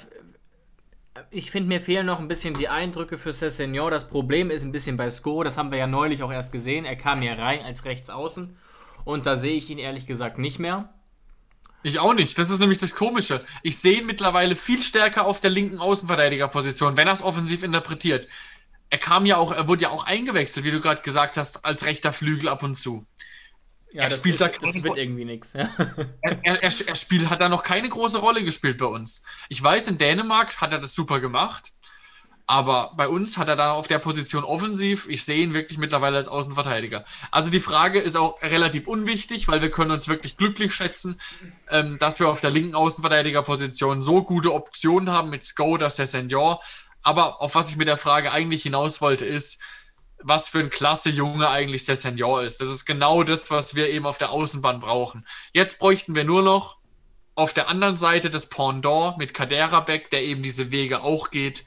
[1.30, 3.90] ich finde, mir fehlen noch ein bisschen die Eindrücke für Cessignon.
[3.90, 6.84] Das Problem ist ein bisschen bei Sko, das haben wir ja neulich auch erst gesehen.
[6.84, 8.56] Er kam hier rein als Rechtsaußen
[9.04, 10.94] und da sehe ich ihn ehrlich gesagt nicht mehr.
[11.82, 12.38] Ich auch nicht.
[12.38, 13.44] Das ist nämlich das Komische.
[13.62, 18.28] Ich sehe ihn mittlerweile viel stärker auf der linken Außenverteidigerposition, wenn er es offensiv interpretiert.
[18.90, 21.84] Er kam ja auch, er wurde ja auch eingewechselt, wie du gerade gesagt hast, als
[21.86, 23.06] rechter Flügel ab und zu.
[23.92, 25.52] Ja, er spielt ist, da keine, das wird irgendwie nichts.
[25.52, 25.68] Ja.
[26.22, 29.22] Er, er, er, spielt, hat da noch keine große Rolle gespielt bei uns.
[29.48, 31.72] Ich weiß, in Dänemark hat er das super gemacht.
[32.50, 35.06] Aber bei uns hat er dann auf der Position offensiv.
[35.08, 37.04] Ich sehe ihn wirklich mittlerweile als Außenverteidiger.
[37.30, 41.20] Also die Frage ist auch relativ unwichtig, weil wir können uns wirklich glücklich schätzen,
[41.68, 46.56] ähm, dass wir auf der linken Außenverteidigerposition so gute Optionen haben mit Skoda, Sessegnon.
[47.04, 49.60] Aber auf was ich mit der Frage eigentlich hinaus wollte, ist,
[50.22, 52.60] was für ein klasse Junge eigentlich Sessegnon ist.
[52.60, 55.26] Das ist genau das, was wir eben auf der Außenbahn brauchen.
[55.52, 56.76] Jetzt bräuchten wir nur noch
[57.34, 61.64] auf der anderen Seite das Pendant mit Kaderabek, der eben diese Wege auch geht.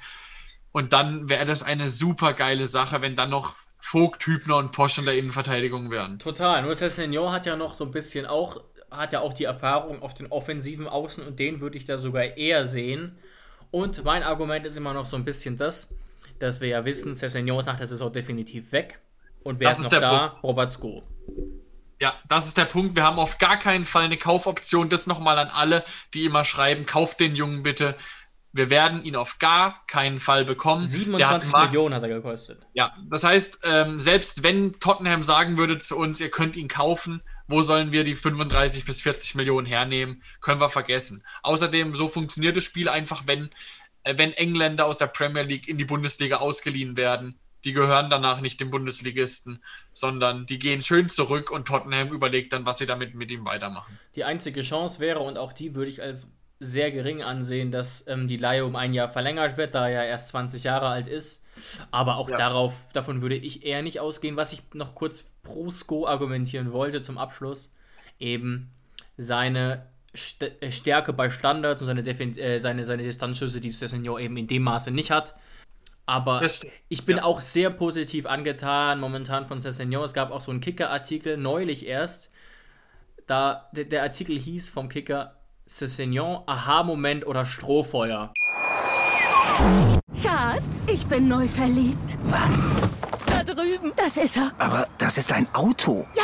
[0.71, 4.97] Und dann wäre das eine super geile Sache, wenn dann noch Vogt, Hübner und Posch
[4.97, 6.17] in der Innenverteidigung wären.
[6.17, 6.63] Total.
[6.63, 10.13] Nur Senior hat ja noch so ein bisschen auch, hat ja auch die Erfahrung auf
[10.13, 13.17] den offensiven Außen und den würde ich da sogar eher sehen.
[13.71, 15.93] Und mein Argument ist immer noch so ein bisschen das,
[16.39, 18.99] dass wir ja wissen, Senior ist nach der Saison definitiv weg.
[19.43, 20.27] Und wer das ist, ist noch da?
[20.27, 20.43] Punkt.
[20.43, 21.03] Robert Sko.
[21.99, 22.95] Ja, das ist der Punkt.
[22.95, 24.89] Wir haben auf gar keinen Fall eine Kaufoption.
[24.89, 27.95] Das nochmal an alle, die immer schreiben, kauft den Jungen bitte.
[28.51, 30.85] Wir werden ihn auf gar keinen Fall bekommen.
[30.85, 32.61] 27 hat Millionen hat er gekostet.
[32.73, 37.23] Ja, das heißt, ähm, selbst wenn Tottenham sagen würde zu uns, ihr könnt ihn kaufen,
[37.47, 40.21] wo sollen wir die 35 bis 40 Millionen hernehmen?
[40.39, 41.23] Können wir vergessen.
[41.41, 43.49] Außerdem, so funktioniert das Spiel einfach, wenn,
[44.03, 47.39] wenn Engländer aus der Premier League in die Bundesliga ausgeliehen werden.
[47.63, 52.65] Die gehören danach nicht dem Bundesligisten, sondern die gehen schön zurück und Tottenham überlegt dann,
[52.65, 53.97] was sie damit mit ihm weitermachen.
[54.15, 58.27] Die einzige Chance wäre, und auch die würde ich als sehr gering ansehen, dass ähm,
[58.27, 61.45] die Leihe um ein Jahr verlängert wird, da er erst 20 Jahre alt ist.
[61.91, 62.37] Aber auch ja.
[62.37, 64.35] darauf, davon würde ich eher nicht ausgehen.
[64.35, 67.71] Was ich noch kurz pro Sko argumentieren wollte zum Abschluss,
[68.19, 68.71] eben
[69.17, 73.87] seine St äh, Stärke bei Standards und seine, Defen äh, seine, seine Distanzschüsse, die der
[73.87, 75.35] Senior eben in dem Maße nicht hat.
[76.05, 76.41] Aber
[76.89, 77.23] ich bin ja.
[77.23, 80.03] auch sehr positiv angetan momentan von Senior.
[80.03, 82.29] Es gab auch so einen Kicker-Artikel neulich erst.
[83.25, 85.35] Da der, der Artikel hieß vom Kicker,
[85.67, 88.33] Cessignon, Aha-Moment oder Strohfeuer?
[90.21, 92.17] Schatz, ich bin neu verliebt.
[92.25, 92.69] Was?
[93.25, 93.93] Da drüben.
[93.95, 94.51] Das ist er.
[94.57, 96.05] Aber das ist ein Auto.
[96.15, 96.23] Ja,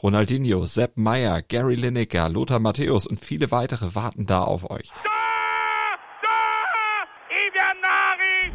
[0.00, 4.92] Ronaldinho, Sepp Meyer, Gary Lineker, Lothar Matthäus und viele weitere warten da auf euch.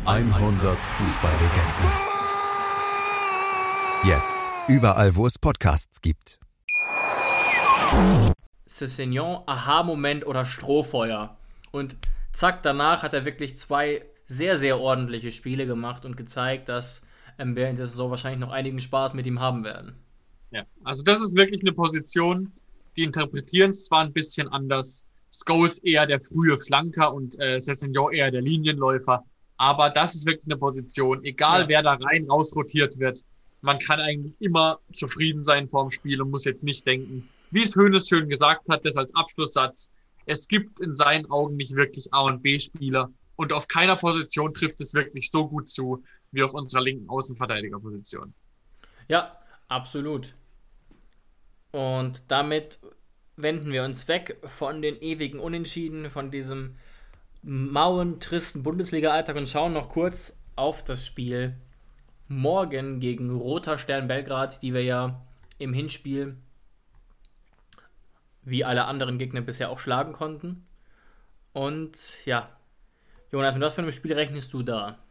[0.05, 1.91] 100 Fußballlegenden.
[4.05, 4.41] Jetzt.
[4.69, 6.39] Überall, wo es Podcasts gibt.
[8.65, 11.37] Cessignon, Aha-Moment oder Strohfeuer.
[11.71, 11.97] Und
[12.31, 17.01] zack, danach hat er wirklich zwei sehr, sehr ordentliche Spiele gemacht und gezeigt, dass
[17.37, 20.02] ähm, wir in der Saison wahrscheinlich noch einigen Spaß mit ihm haben werden.
[20.53, 22.51] Ja, also das ist wirklich eine Position,
[22.95, 25.05] die interpretieren es zwar ein bisschen anders.
[25.31, 29.25] Scholes eher der frühe Flanker und äh, Cessignon eher der Linienläufer.
[29.57, 31.67] Aber das ist wirklich eine Position, egal ja.
[31.69, 33.21] wer da rein rausrotiert wird,
[33.61, 37.75] man kann eigentlich immer zufrieden sein vorm Spiel und muss jetzt nicht denken, wie es
[37.75, 39.93] Hönes schön gesagt hat, das als Abschlusssatz.
[40.25, 44.81] Es gibt in seinen Augen nicht wirklich A- und B-Spieler und auf keiner Position trifft
[44.81, 48.33] es wirklich so gut zu wie auf unserer linken Außenverteidigerposition.
[49.07, 49.37] Ja,
[49.67, 50.33] absolut.
[51.73, 52.79] Und damit
[53.35, 56.77] wenden wir uns weg von den ewigen Unentschieden, von diesem
[57.41, 61.57] mauen, tristen Bundesliga-Alltag und schauen noch kurz auf das Spiel
[62.27, 65.25] morgen gegen Roter Stern Belgrad, die wir ja
[65.57, 66.37] im Hinspiel
[68.43, 70.67] wie alle anderen Gegner bisher auch schlagen konnten.
[71.53, 72.55] Und ja,
[73.31, 75.02] Jonas, mit was für einem Spiel rechnest du da?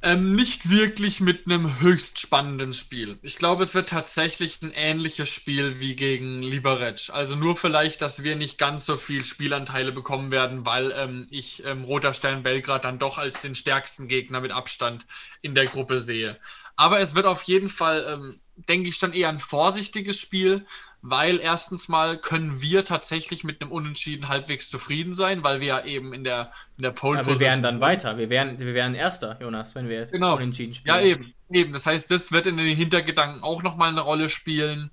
[0.00, 3.18] Ähm, nicht wirklich mit einem höchst spannenden Spiel.
[3.22, 7.10] Ich glaube, es wird tatsächlich ein ähnliches Spiel wie gegen Liberec.
[7.10, 11.64] Also nur vielleicht, dass wir nicht ganz so viel Spielanteile bekommen werden, weil ähm, ich
[11.64, 15.04] ähm, Roter Stern Belgrad dann doch als den stärksten Gegner mit Abstand
[15.42, 16.38] in der Gruppe sehe.
[16.76, 20.64] Aber es wird auf jeden Fall, ähm, denke ich, dann eher ein vorsichtiges Spiel,
[21.00, 25.84] weil erstens mal können wir tatsächlich mit einem Unentschieden halbwegs zufrieden sein, weil wir ja
[25.84, 27.40] eben in der, in der Pole Position.
[27.40, 27.80] Wir wären dann sind.
[27.80, 30.34] weiter, wir wären, wir wären Erster, Jonas, wenn wir genau.
[30.36, 30.96] Unentschieden spielen.
[30.96, 31.72] Ja, eben, eben.
[31.72, 34.90] Das heißt, das wird in den Hintergedanken auch nochmal eine Rolle spielen.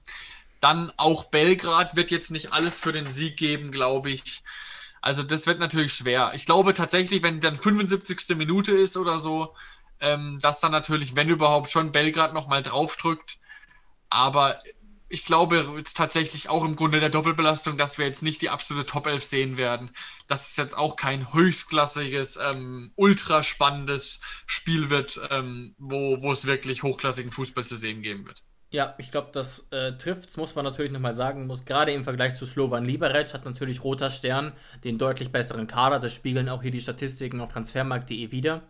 [0.61, 4.43] Dann auch Belgrad wird jetzt nicht alles für den Sieg geben, glaube ich.
[5.01, 6.31] Also, das wird natürlich schwer.
[6.35, 8.37] Ich glaube tatsächlich, wenn dann 75.
[8.37, 9.53] Minute ist oder so,
[9.99, 13.37] ähm, dass dann natürlich, wenn überhaupt, schon Belgrad nochmal draufdrückt.
[14.09, 14.59] Aber
[15.15, 18.85] ich glaube jetzt tatsächlich auch im Grunde der Doppelbelastung, dass wir jetzt nicht die absolute
[18.85, 19.89] Top 11 sehen werden.
[20.27, 26.45] Dass es jetzt auch kein höchstklassiges, ähm, ultra spannendes Spiel wird, ähm, wo, wo es
[26.45, 28.43] wirklich hochklassigen Fußball zu sehen geben wird.
[28.71, 32.35] Ja, ich glaube, das äh, trifft, muss man natürlich nochmal sagen, muss gerade im Vergleich
[32.35, 34.51] zu Slovan Liberec hat natürlich Roter Stern
[34.83, 38.63] den deutlich besseren Kader, das spiegeln auch hier die Statistiken auf transfermarkt.de wieder.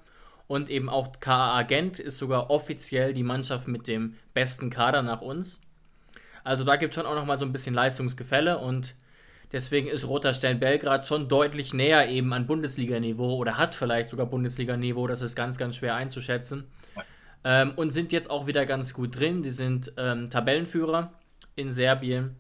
[0.46, 5.22] Und eben auch KA Agent ist sogar offiziell die Mannschaft mit dem besten Kader nach
[5.22, 5.60] uns.
[6.46, 8.94] Also da gibt es schon auch nochmal so ein bisschen Leistungsgefälle und
[9.52, 14.28] deswegen ist Roter Stern Belgrad schon deutlich näher eben an Bundesliga-Niveau oder hat vielleicht sogar
[14.28, 16.66] Bundesliga-Niveau, das ist ganz, ganz schwer einzuschätzen.
[17.44, 19.42] Ähm, und sind jetzt auch wieder ganz gut drin.
[19.42, 21.14] Die sind ähm, Tabellenführer
[21.56, 22.36] in Serbien.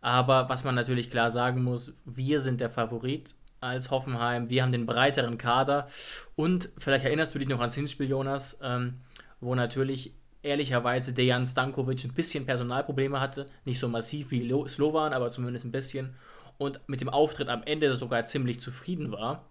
[0.00, 4.48] Aber was man natürlich klar sagen muss, wir sind der Favorit als Hoffenheim.
[4.48, 5.86] Wir haben den breiteren Kader.
[6.34, 9.00] Und vielleicht erinnerst du dich noch ans Hinspiel, Jonas, ähm,
[9.40, 13.46] wo natürlich ehrlicherweise Dejan Stankovic ein bisschen Personalprobleme hatte.
[13.64, 16.14] Nicht so massiv wie Slowan, aber zumindest ein bisschen.
[16.58, 19.44] Und mit dem Auftritt am Ende sogar ziemlich zufrieden war.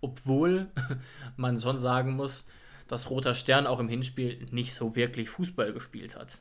[0.00, 0.68] Obwohl
[1.36, 2.46] man schon sagen muss,
[2.88, 6.38] dass Roter Stern auch im Hinspiel nicht so wirklich Fußball gespielt hat.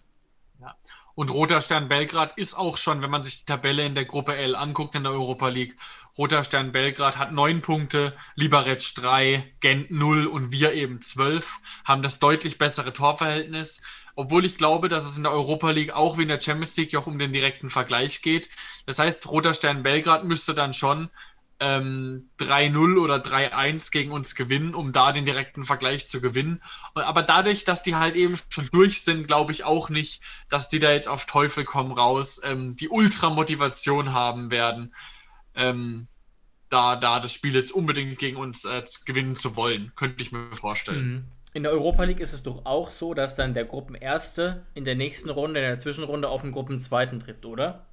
[0.60, 0.76] Ja.
[1.16, 4.36] Und Roter Stern Belgrad ist auch schon, wenn man sich die Tabelle in der Gruppe
[4.36, 5.76] L anguckt in der Europa League,
[6.18, 12.04] Roter Stern Belgrad hat neun Punkte, Liberec drei, Gent null und wir eben zwölf, haben
[12.04, 13.82] das deutlich bessere Torverhältnis.
[14.16, 16.94] Obwohl ich glaube, dass es in der Europa League auch wie in der Champions League
[16.96, 18.50] auch um den direkten Vergleich geht.
[18.86, 21.10] Das heißt, Roter Stern Belgrad müsste dann schon
[21.60, 26.62] ähm, 3-0 oder 3-1 gegen uns gewinnen, um da den direkten Vergleich zu gewinnen.
[26.94, 30.80] Aber dadurch, dass die halt eben schon durch sind, glaube ich auch nicht, dass die
[30.80, 34.96] da jetzt auf Teufel komm raus ähm, die Ultramotivation haben werden,
[35.56, 36.08] ähm,
[36.70, 39.92] da, da das Spiel jetzt unbedingt gegen uns äh, gewinnen zu wollen.
[39.96, 41.08] Könnte ich mir vorstellen.
[41.08, 41.26] Mhm.
[41.52, 44.94] In der Europa League ist es doch auch so, dass dann der Gruppenerste in der
[44.94, 47.88] nächsten Runde, in der Zwischenrunde auf den Gruppenzweiten trifft, oder?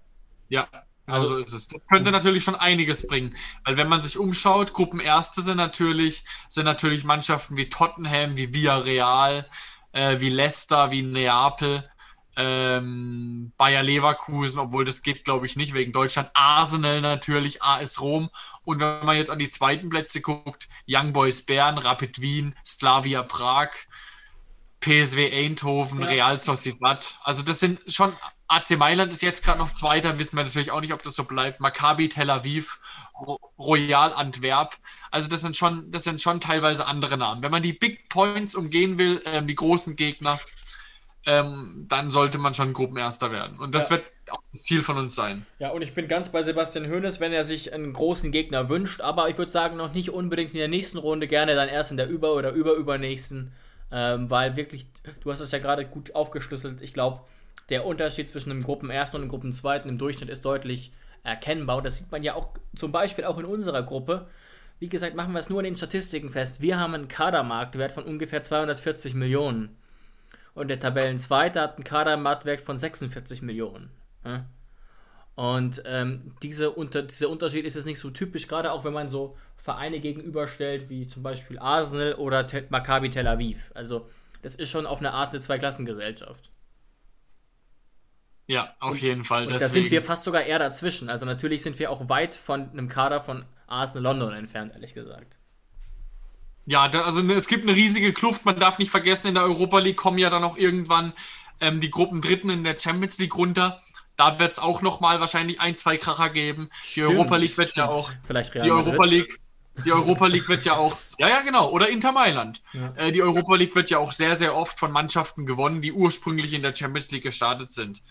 [0.49, 0.69] Ja,
[1.07, 1.69] genau also, so ist es.
[1.69, 3.35] Das könnte natürlich schon einiges bringen.
[3.65, 9.49] Weil wenn man sich umschaut, Gruppenerste sind natürlich, sind natürlich Mannschaften wie Tottenham, wie Villarreal,
[9.93, 11.89] äh, wie Leicester, wie Neapel
[12.37, 16.31] ähm, Bayer Leverkusen, obwohl das geht, glaube ich, nicht wegen Deutschland.
[16.35, 18.29] Arsenal natürlich, AS Rom.
[18.63, 23.23] Und wenn man jetzt an die zweiten Plätze guckt, Young Boys Bern, Rapid Wien, Slavia
[23.23, 23.71] Prag,
[24.81, 26.07] PSW Eindhoven, ja.
[26.07, 27.19] Real Sociedad.
[27.25, 28.13] Also das sind schon,
[28.49, 31.25] AC Mailand ist jetzt gerade noch Zweiter, wissen wir natürlich auch nicht, ob das so
[31.25, 31.61] bleibt.
[31.61, 32.81] Maccabi Tel Aviv,
[33.59, 34.77] Royal Antwerp.
[35.11, 37.43] Also das sind schon, das sind schon teilweise andere Namen.
[37.43, 40.39] Wenn man die Big Points umgehen will, ähm, die großen Gegner,
[41.27, 43.59] ähm, dann sollte man schon Gruppenerster werden.
[43.59, 43.97] Und das ja.
[43.97, 45.45] wird auch das Ziel von uns sein.
[45.59, 49.01] Ja, und ich bin ganz bei Sebastian Hoeneß, wenn er sich einen großen Gegner wünscht,
[49.01, 51.97] aber ich würde sagen, noch nicht unbedingt in der nächsten Runde, gerne dann erst in
[51.97, 53.53] der über- oder überübernächsten,
[53.91, 54.87] ähm, weil wirklich,
[55.21, 57.21] du hast es ja gerade gut aufgeschlüsselt, ich glaube,
[57.69, 60.93] der Unterschied zwischen dem Gruppenersten und dem Gruppenzweiten im Durchschnitt ist deutlich
[61.23, 61.83] erkennbar.
[61.83, 64.29] Das sieht man ja auch zum Beispiel auch in unserer Gruppe.
[64.79, 66.61] Wie gesagt, machen wir es nur in den Statistiken fest.
[66.61, 69.77] Wir haben einen Kadermarktwert von ungefähr 240 Millionen
[70.55, 73.91] und der Tabellenzweite hat einen Kadermarktwert von 46 Millionen.
[75.35, 79.09] Und ähm, diese unter, dieser Unterschied ist jetzt nicht so typisch, gerade auch wenn man
[79.09, 83.71] so Vereine gegenüberstellt, wie zum Beispiel Arsenal oder Te Maccabi Tel Aviv.
[83.75, 84.09] Also,
[84.41, 86.51] das ist schon auf eine Art eine Zweiklassengesellschaft.
[88.47, 89.47] Ja, auf jeden Fall.
[89.47, 91.09] Und da sind wir fast sogar eher dazwischen.
[91.09, 95.39] Also, natürlich sind wir auch weit von einem Kader von Arsenal London entfernt, ehrlich gesagt.
[96.65, 98.45] Ja, da, also ne, es gibt eine riesige Kluft.
[98.45, 101.13] Man darf nicht vergessen, in der Europa League kommen ja dann auch irgendwann
[101.61, 103.81] ähm, die Gruppen Dritten in der Champions League runter.
[104.17, 106.71] Da wird es auch noch mal wahrscheinlich ein, zwei Kracher geben.
[106.85, 107.87] Die stimmt, Europa League wird stimmt.
[107.87, 108.11] ja auch.
[108.27, 109.41] Vielleicht Real die Europa League.
[109.85, 112.63] Die Europa League wird ja auch, ja, ja, genau, oder Inter Mailand.
[112.73, 112.95] Ja.
[112.97, 116.55] Äh, die Europa League wird ja auch sehr, sehr oft von Mannschaften gewonnen, die ursprünglich
[116.55, 118.03] in der Champions League gestartet sind.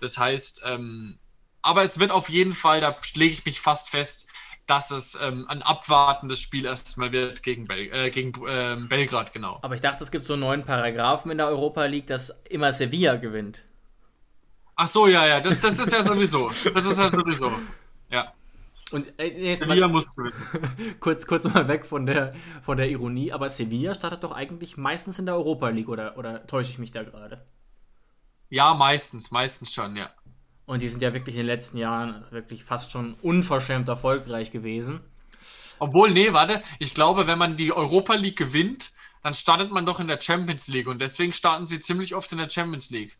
[0.00, 1.18] Das heißt, ähm,
[1.62, 4.26] aber es wird auf jeden Fall, da lege ich mich fast fest,
[4.66, 9.58] dass es ähm, ein abwartendes Spiel erstmal wird gegen, Bel äh, gegen ähm, Belgrad, genau.
[9.62, 13.16] Aber ich dachte, es gibt so neun Paragraphen in der Europa League, dass immer Sevilla
[13.16, 13.64] gewinnt.
[14.76, 16.48] Ach so, ja, ja, das, das ist ja sowieso.
[16.48, 17.50] Das ist ja sowieso.
[18.10, 18.32] Ja.
[18.92, 20.34] Und äh, Sevilla mal, muss gewinnen.
[21.00, 22.32] kurz, kurz mal weg von der,
[22.62, 26.46] von der Ironie, aber Sevilla startet doch eigentlich meistens in der Europa League, oder, oder
[26.46, 27.42] täusche ich mich da gerade?
[28.50, 30.10] Ja, meistens, meistens schon, ja.
[30.66, 34.50] Und die sind ja wirklich in den letzten Jahren also wirklich fast schon unverschämt erfolgreich
[34.50, 35.00] gewesen.
[35.78, 38.92] Obwohl, nee, warte, ich glaube, wenn man die Europa League gewinnt,
[39.22, 42.38] dann startet man doch in der Champions League und deswegen starten sie ziemlich oft in
[42.38, 43.18] der Champions League.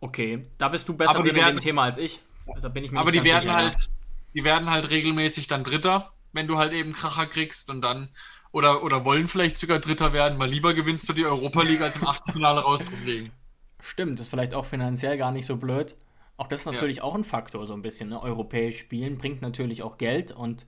[0.00, 2.20] Okay, da bist du besser mit dem Thema als ich.
[2.60, 3.90] Da bin ich mir aber die werden sicher, halt,
[4.34, 8.08] die werden halt regelmäßig dann Dritter, wenn du halt eben Kracher kriegst und dann
[8.50, 11.98] oder, oder wollen vielleicht sogar Dritter werden, weil lieber gewinnst du die Europa League als
[11.98, 13.30] im Achtelfinale rauszufliegen.
[13.80, 15.96] Stimmt, ist vielleicht auch finanziell gar nicht so blöd.
[16.36, 17.02] Auch das ist natürlich ja.
[17.02, 18.08] auch ein Faktor, so ein bisschen.
[18.08, 18.22] Ne?
[18.22, 20.66] Europäisch spielen bringt natürlich auch Geld und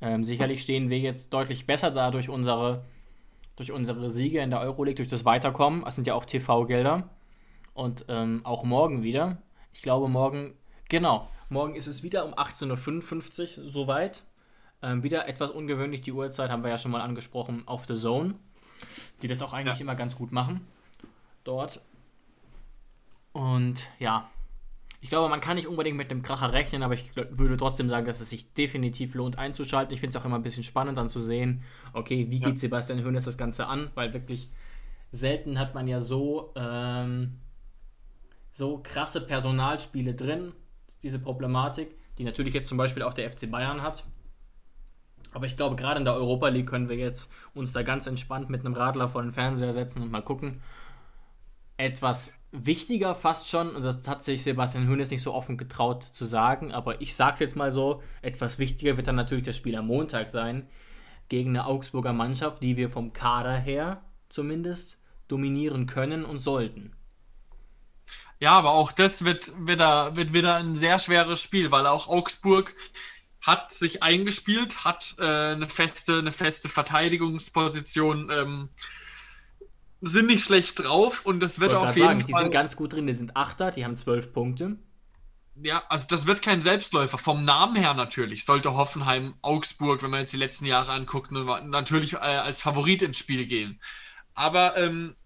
[0.00, 2.84] ähm, sicherlich stehen wir jetzt deutlich besser da durch unsere,
[3.56, 5.84] durch unsere Siege in der Euroleague, durch das Weiterkommen.
[5.84, 7.08] Das sind ja auch TV-Gelder.
[7.72, 9.38] Und ähm, auch morgen wieder.
[9.72, 10.54] Ich glaube, morgen,
[10.88, 14.22] genau, morgen ist es wieder um 18.55 Uhr soweit.
[14.82, 18.34] Ähm, wieder etwas ungewöhnlich, die Uhrzeit haben wir ja schon mal angesprochen auf The Zone,
[19.22, 19.82] die das auch eigentlich ja.
[19.82, 20.66] immer ganz gut machen
[21.44, 21.80] dort.
[23.36, 24.30] Und ja,
[25.02, 28.06] ich glaube, man kann nicht unbedingt mit dem Kracher rechnen, aber ich würde trotzdem sagen,
[28.06, 29.92] dass es sich definitiv lohnt einzuschalten.
[29.92, 31.62] Ich finde es auch immer ein bisschen spannend dann zu sehen,
[31.92, 34.48] okay, wie geht Sebastian Hoeneß das Ganze an, weil wirklich
[35.10, 37.40] selten hat man ja so, ähm,
[38.52, 40.52] so krasse Personalspiele drin,
[41.02, 44.04] diese Problematik, die natürlich jetzt zum Beispiel auch der FC Bayern hat.
[45.34, 48.48] Aber ich glaube, gerade in der Europa League können wir jetzt uns da ganz entspannt
[48.48, 50.62] mit einem Radler vor den Fernseher setzen und mal gucken,
[51.76, 56.24] etwas wichtiger fast schon, und das hat sich Sebastian Hoeneß nicht so offen getraut zu
[56.24, 59.76] sagen, aber ich sage es jetzt mal so, etwas wichtiger wird dann natürlich das Spiel
[59.76, 60.68] am Montag sein,
[61.28, 64.98] gegen eine Augsburger Mannschaft, die wir vom Kader her zumindest
[65.28, 66.92] dominieren können und sollten.
[68.38, 72.74] Ja, aber auch das wird wieder, wird wieder ein sehr schweres Spiel, weil auch Augsburg
[73.40, 78.68] hat sich eingespielt, hat äh, eine, feste, eine feste Verteidigungsposition ähm,
[80.00, 82.26] sind nicht schlecht drauf und das wird auf jeden sagen, Fall.
[82.26, 84.76] Die sind ganz gut drin, die sind Achter, die haben zwölf Punkte.
[85.62, 87.16] Ja, also das wird kein Selbstläufer.
[87.16, 92.14] Vom Namen her natürlich sollte Hoffenheim, Augsburg, wenn man jetzt die letzten Jahre anguckt, natürlich
[92.14, 93.80] äh, als Favorit ins Spiel gehen.
[94.34, 95.16] Aber ähm,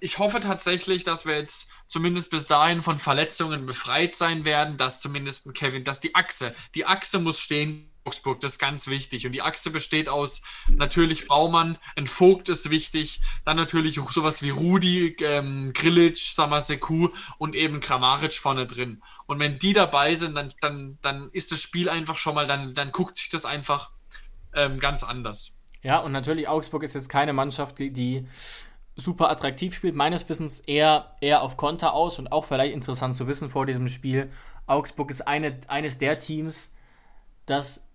[0.00, 5.00] ich hoffe tatsächlich, dass wir jetzt zumindest bis dahin von Verletzungen befreit sein werden, dass
[5.02, 9.26] zumindest Kevin, dass die Achse, die Achse muss stehen Augsburg, das ist ganz wichtig.
[9.26, 14.50] Und die Achse besteht aus natürlich Baumann, ein Vogt ist wichtig, dann natürlich sowas wie
[14.50, 19.02] Rudi, ähm, Grilic, Samaseku und eben Kramaric vorne drin.
[19.26, 22.74] Und wenn die dabei sind, dann, dann, dann ist das Spiel einfach schon mal, dann,
[22.74, 23.90] dann guckt sich das einfach
[24.54, 25.58] ähm, ganz anders.
[25.82, 28.26] Ja, und natürlich Augsburg ist jetzt keine Mannschaft, die
[28.96, 29.94] super attraktiv spielt.
[29.94, 33.88] Meines Wissens eher, eher auf Konter aus und auch vielleicht interessant zu wissen vor diesem
[33.88, 34.28] Spiel.
[34.66, 36.74] Augsburg ist eine, eines der Teams,
[37.46, 37.87] das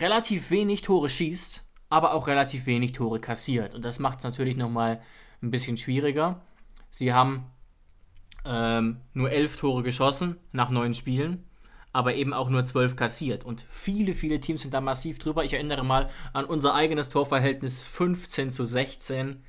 [0.00, 3.74] relativ wenig Tore schießt, aber auch relativ wenig Tore kassiert.
[3.74, 5.00] Und das macht es natürlich nochmal
[5.42, 6.40] ein bisschen schwieriger.
[6.90, 7.50] Sie haben
[8.44, 11.44] ähm, nur elf Tore geschossen nach neun Spielen,
[11.92, 13.44] aber eben auch nur zwölf kassiert.
[13.44, 15.44] Und viele, viele Teams sind da massiv drüber.
[15.44, 19.42] Ich erinnere mal an unser eigenes Torverhältnis 15 zu 16.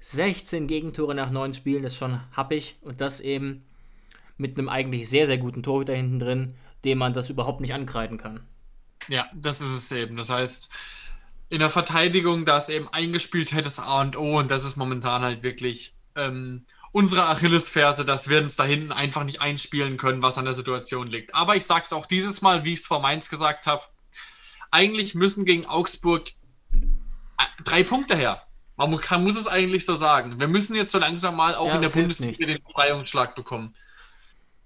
[0.00, 2.76] 16 Gegentore nach neun Spielen, das ist schon happig.
[2.82, 3.64] Und das eben
[4.36, 6.54] mit einem eigentlich sehr, sehr guten Torhüter hinten drin,
[6.84, 8.40] dem man das überhaupt nicht ankreiden kann.
[9.08, 10.16] Ja, das ist es eben.
[10.16, 10.68] Das heißt,
[11.48, 14.76] in der Verteidigung, da es eben eingespielt hätte, das A und O und das ist
[14.76, 20.22] momentan halt wirklich ähm, unsere Achillesferse, dass wir uns da hinten einfach nicht einspielen können,
[20.22, 21.34] was an der Situation liegt.
[21.34, 23.84] Aber ich sage es auch dieses Mal, wie ich es vor Mainz gesagt habe,
[24.70, 26.30] eigentlich müssen gegen Augsburg
[26.72, 28.42] äh, drei Punkte her.
[28.76, 30.38] Man muss es eigentlich so sagen.
[30.38, 33.74] Wir müssen jetzt so langsam mal auch ja, in der Bundesliga den Befreiungsschlag bekommen.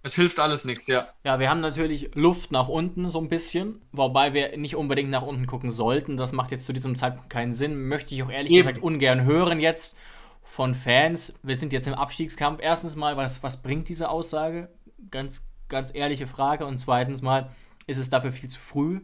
[0.02, 1.08] Es hilft alles nichts, ja.
[1.24, 5.22] Ja, wir haben natürlich Luft nach unten so ein bisschen, wobei wir nicht unbedingt nach
[5.22, 6.16] unten gucken sollten.
[6.16, 7.86] Das macht jetzt zu diesem Zeitpunkt keinen Sinn.
[7.86, 8.66] Möchte ich auch ehrlich Eben.
[8.66, 9.98] gesagt ungern hören jetzt
[10.42, 11.38] von Fans.
[11.42, 12.60] Wir sind jetzt im Abstiegskampf.
[12.62, 14.70] Erstens mal, was, was bringt diese Aussage?
[15.10, 16.64] Ganz, ganz ehrliche Frage.
[16.64, 17.50] Und zweitens mal,
[17.86, 19.02] ist es dafür viel zu früh?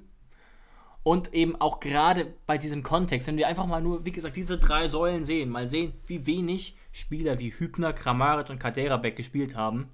[1.03, 4.59] Und eben auch gerade bei diesem Kontext, wenn wir einfach mal nur, wie gesagt, diese
[4.59, 9.91] drei Säulen sehen, mal sehen, wie wenig Spieler wie Hübner, Kramaric und Kaderabek gespielt haben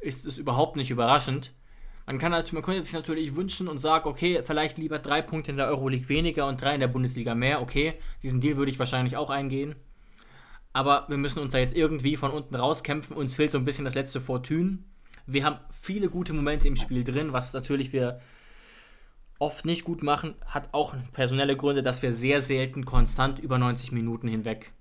[0.00, 1.52] ist es überhaupt nicht überraschend.
[2.06, 5.56] Man, kann, man könnte sich natürlich wünschen und sagen, okay, vielleicht lieber drei Punkte in
[5.56, 7.60] der Euroleague weniger und drei in der Bundesliga mehr.
[7.60, 9.74] Okay, diesen Deal würde ich wahrscheinlich auch eingehen.
[10.72, 13.16] Aber wir müssen uns da jetzt irgendwie von unten rauskämpfen.
[13.16, 14.78] Uns fehlt so ein bisschen das letzte Fortune.
[15.26, 18.20] Wir haben viele gute Momente im Spiel drin, was natürlich wir
[19.38, 23.92] oft nicht gut machen, hat auch personelle Gründe, dass wir sehr selten konstant über 90
[23.92, 24.72] Minuten hinweg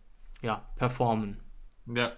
[0.41, 1.39] ja, performen.
[1.93, 2.13] Ja.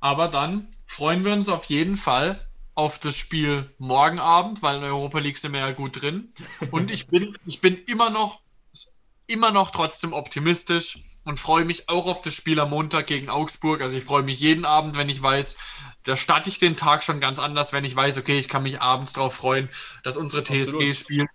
[0.00, 4.82] Aber dann freuen wir uns auf jeden Fall auf das Spiel morgen Abend, weil in
[4.82, 6.32] der Europa League sind wir ja gut drin.
[6.72, 8.40] Und ich bin, ich bin immer noch,
[9.28, 13.82] immer noch trotzdem optimistisch und freue mich auch auf das Spiel am Montag gegen Augsburg.
[13.82, 15.56] Also ich freue mich jeden Abend, wenn ich weiß,
[16.02, 18.80] da starte ich den Tag schon ganz anders, wenn ich weiß, okay, ich kann mich
[18.80, 19.68] abends darauf freuen,
[20.02, 21.28] dass unsere TSG spielt.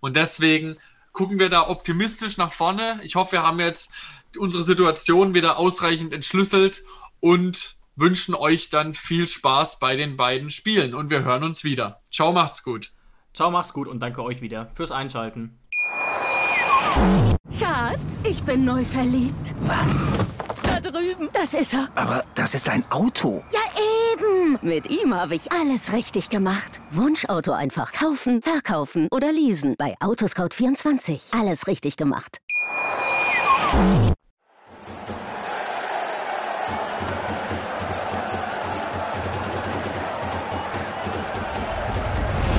[0.00, 0.78] Und deswegen
[1.12, 3.00] gucken wir da optimistisch nach vorne.
[3.02, 3.92] Ich hoffe, wir haben jetzt
[4.38, 6.84] unsere Situation wieder ausreichend entschlüsselt
[7.20, 12.00] und wünschen euch dann viel Spaß bei den beiden Spielen und wir hören uns wieder.
[12.12, 12.92] Ciao, macht's gut.
[13.34, 15.58] Ciao, macht's gut und danke euch wieder fürs Einschalten.
[17.58, 19.54] Schatz, ich bin neu verliebt.
[19.62, 20.06] Was?
[20.62, 21.28] Da drüben.
[21.32, 21.88] Das ist er.
[21.94, 23.44] Aber das ist ein Auto.
[23.52, 23.60] Ja,
[24.12, 24.58] eben.
[24.62, 26.80] Mit ihm habe ich alles richtig gemacht.
[26.90, 29.74] Wunschauto einfach kaufen, verkaufen oder leasen.
[29.78, 31.38] Bei Autoscout24.
[31.38, 32.38] Alles richtig gemacht.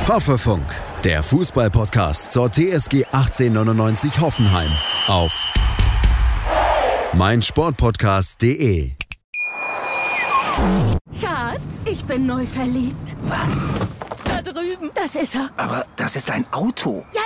[0.10, 0.66] Hoffefunk,
[1.04, 4.72] der Fußballpodcast zur TSG 1899 Hoffenheim
[5.06, 5.54] auf
[7.14, 8.94] meinsportpodcast.de.
[11.22, 13.16] Schatz, ich bin neu verliebt.
[13.26, 13.70] Was?
[14.24, 14.90] Da drüben.
[14.96, 15.52] Das ist er.
[15.58, 17.06] Aber das ist ein Auto.
[17.14, 17.22] Ja,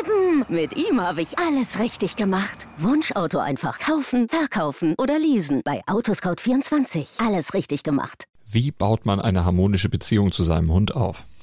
[0.00, 0.44] eben.
[0.48, 2.66] Mit ihm habe ich alles richtig gemacht.
[2.78, 5.62] Wunschauto einfach kaufen, verkaufen oder leasen.
[5.64, 7.24] Bei Autoscout24.
[7.24, 8.24] Alles richtig gemacht.
[8.44, 11.24] Wie baut man eine harmonische Beziehung zu seinem Hund auf?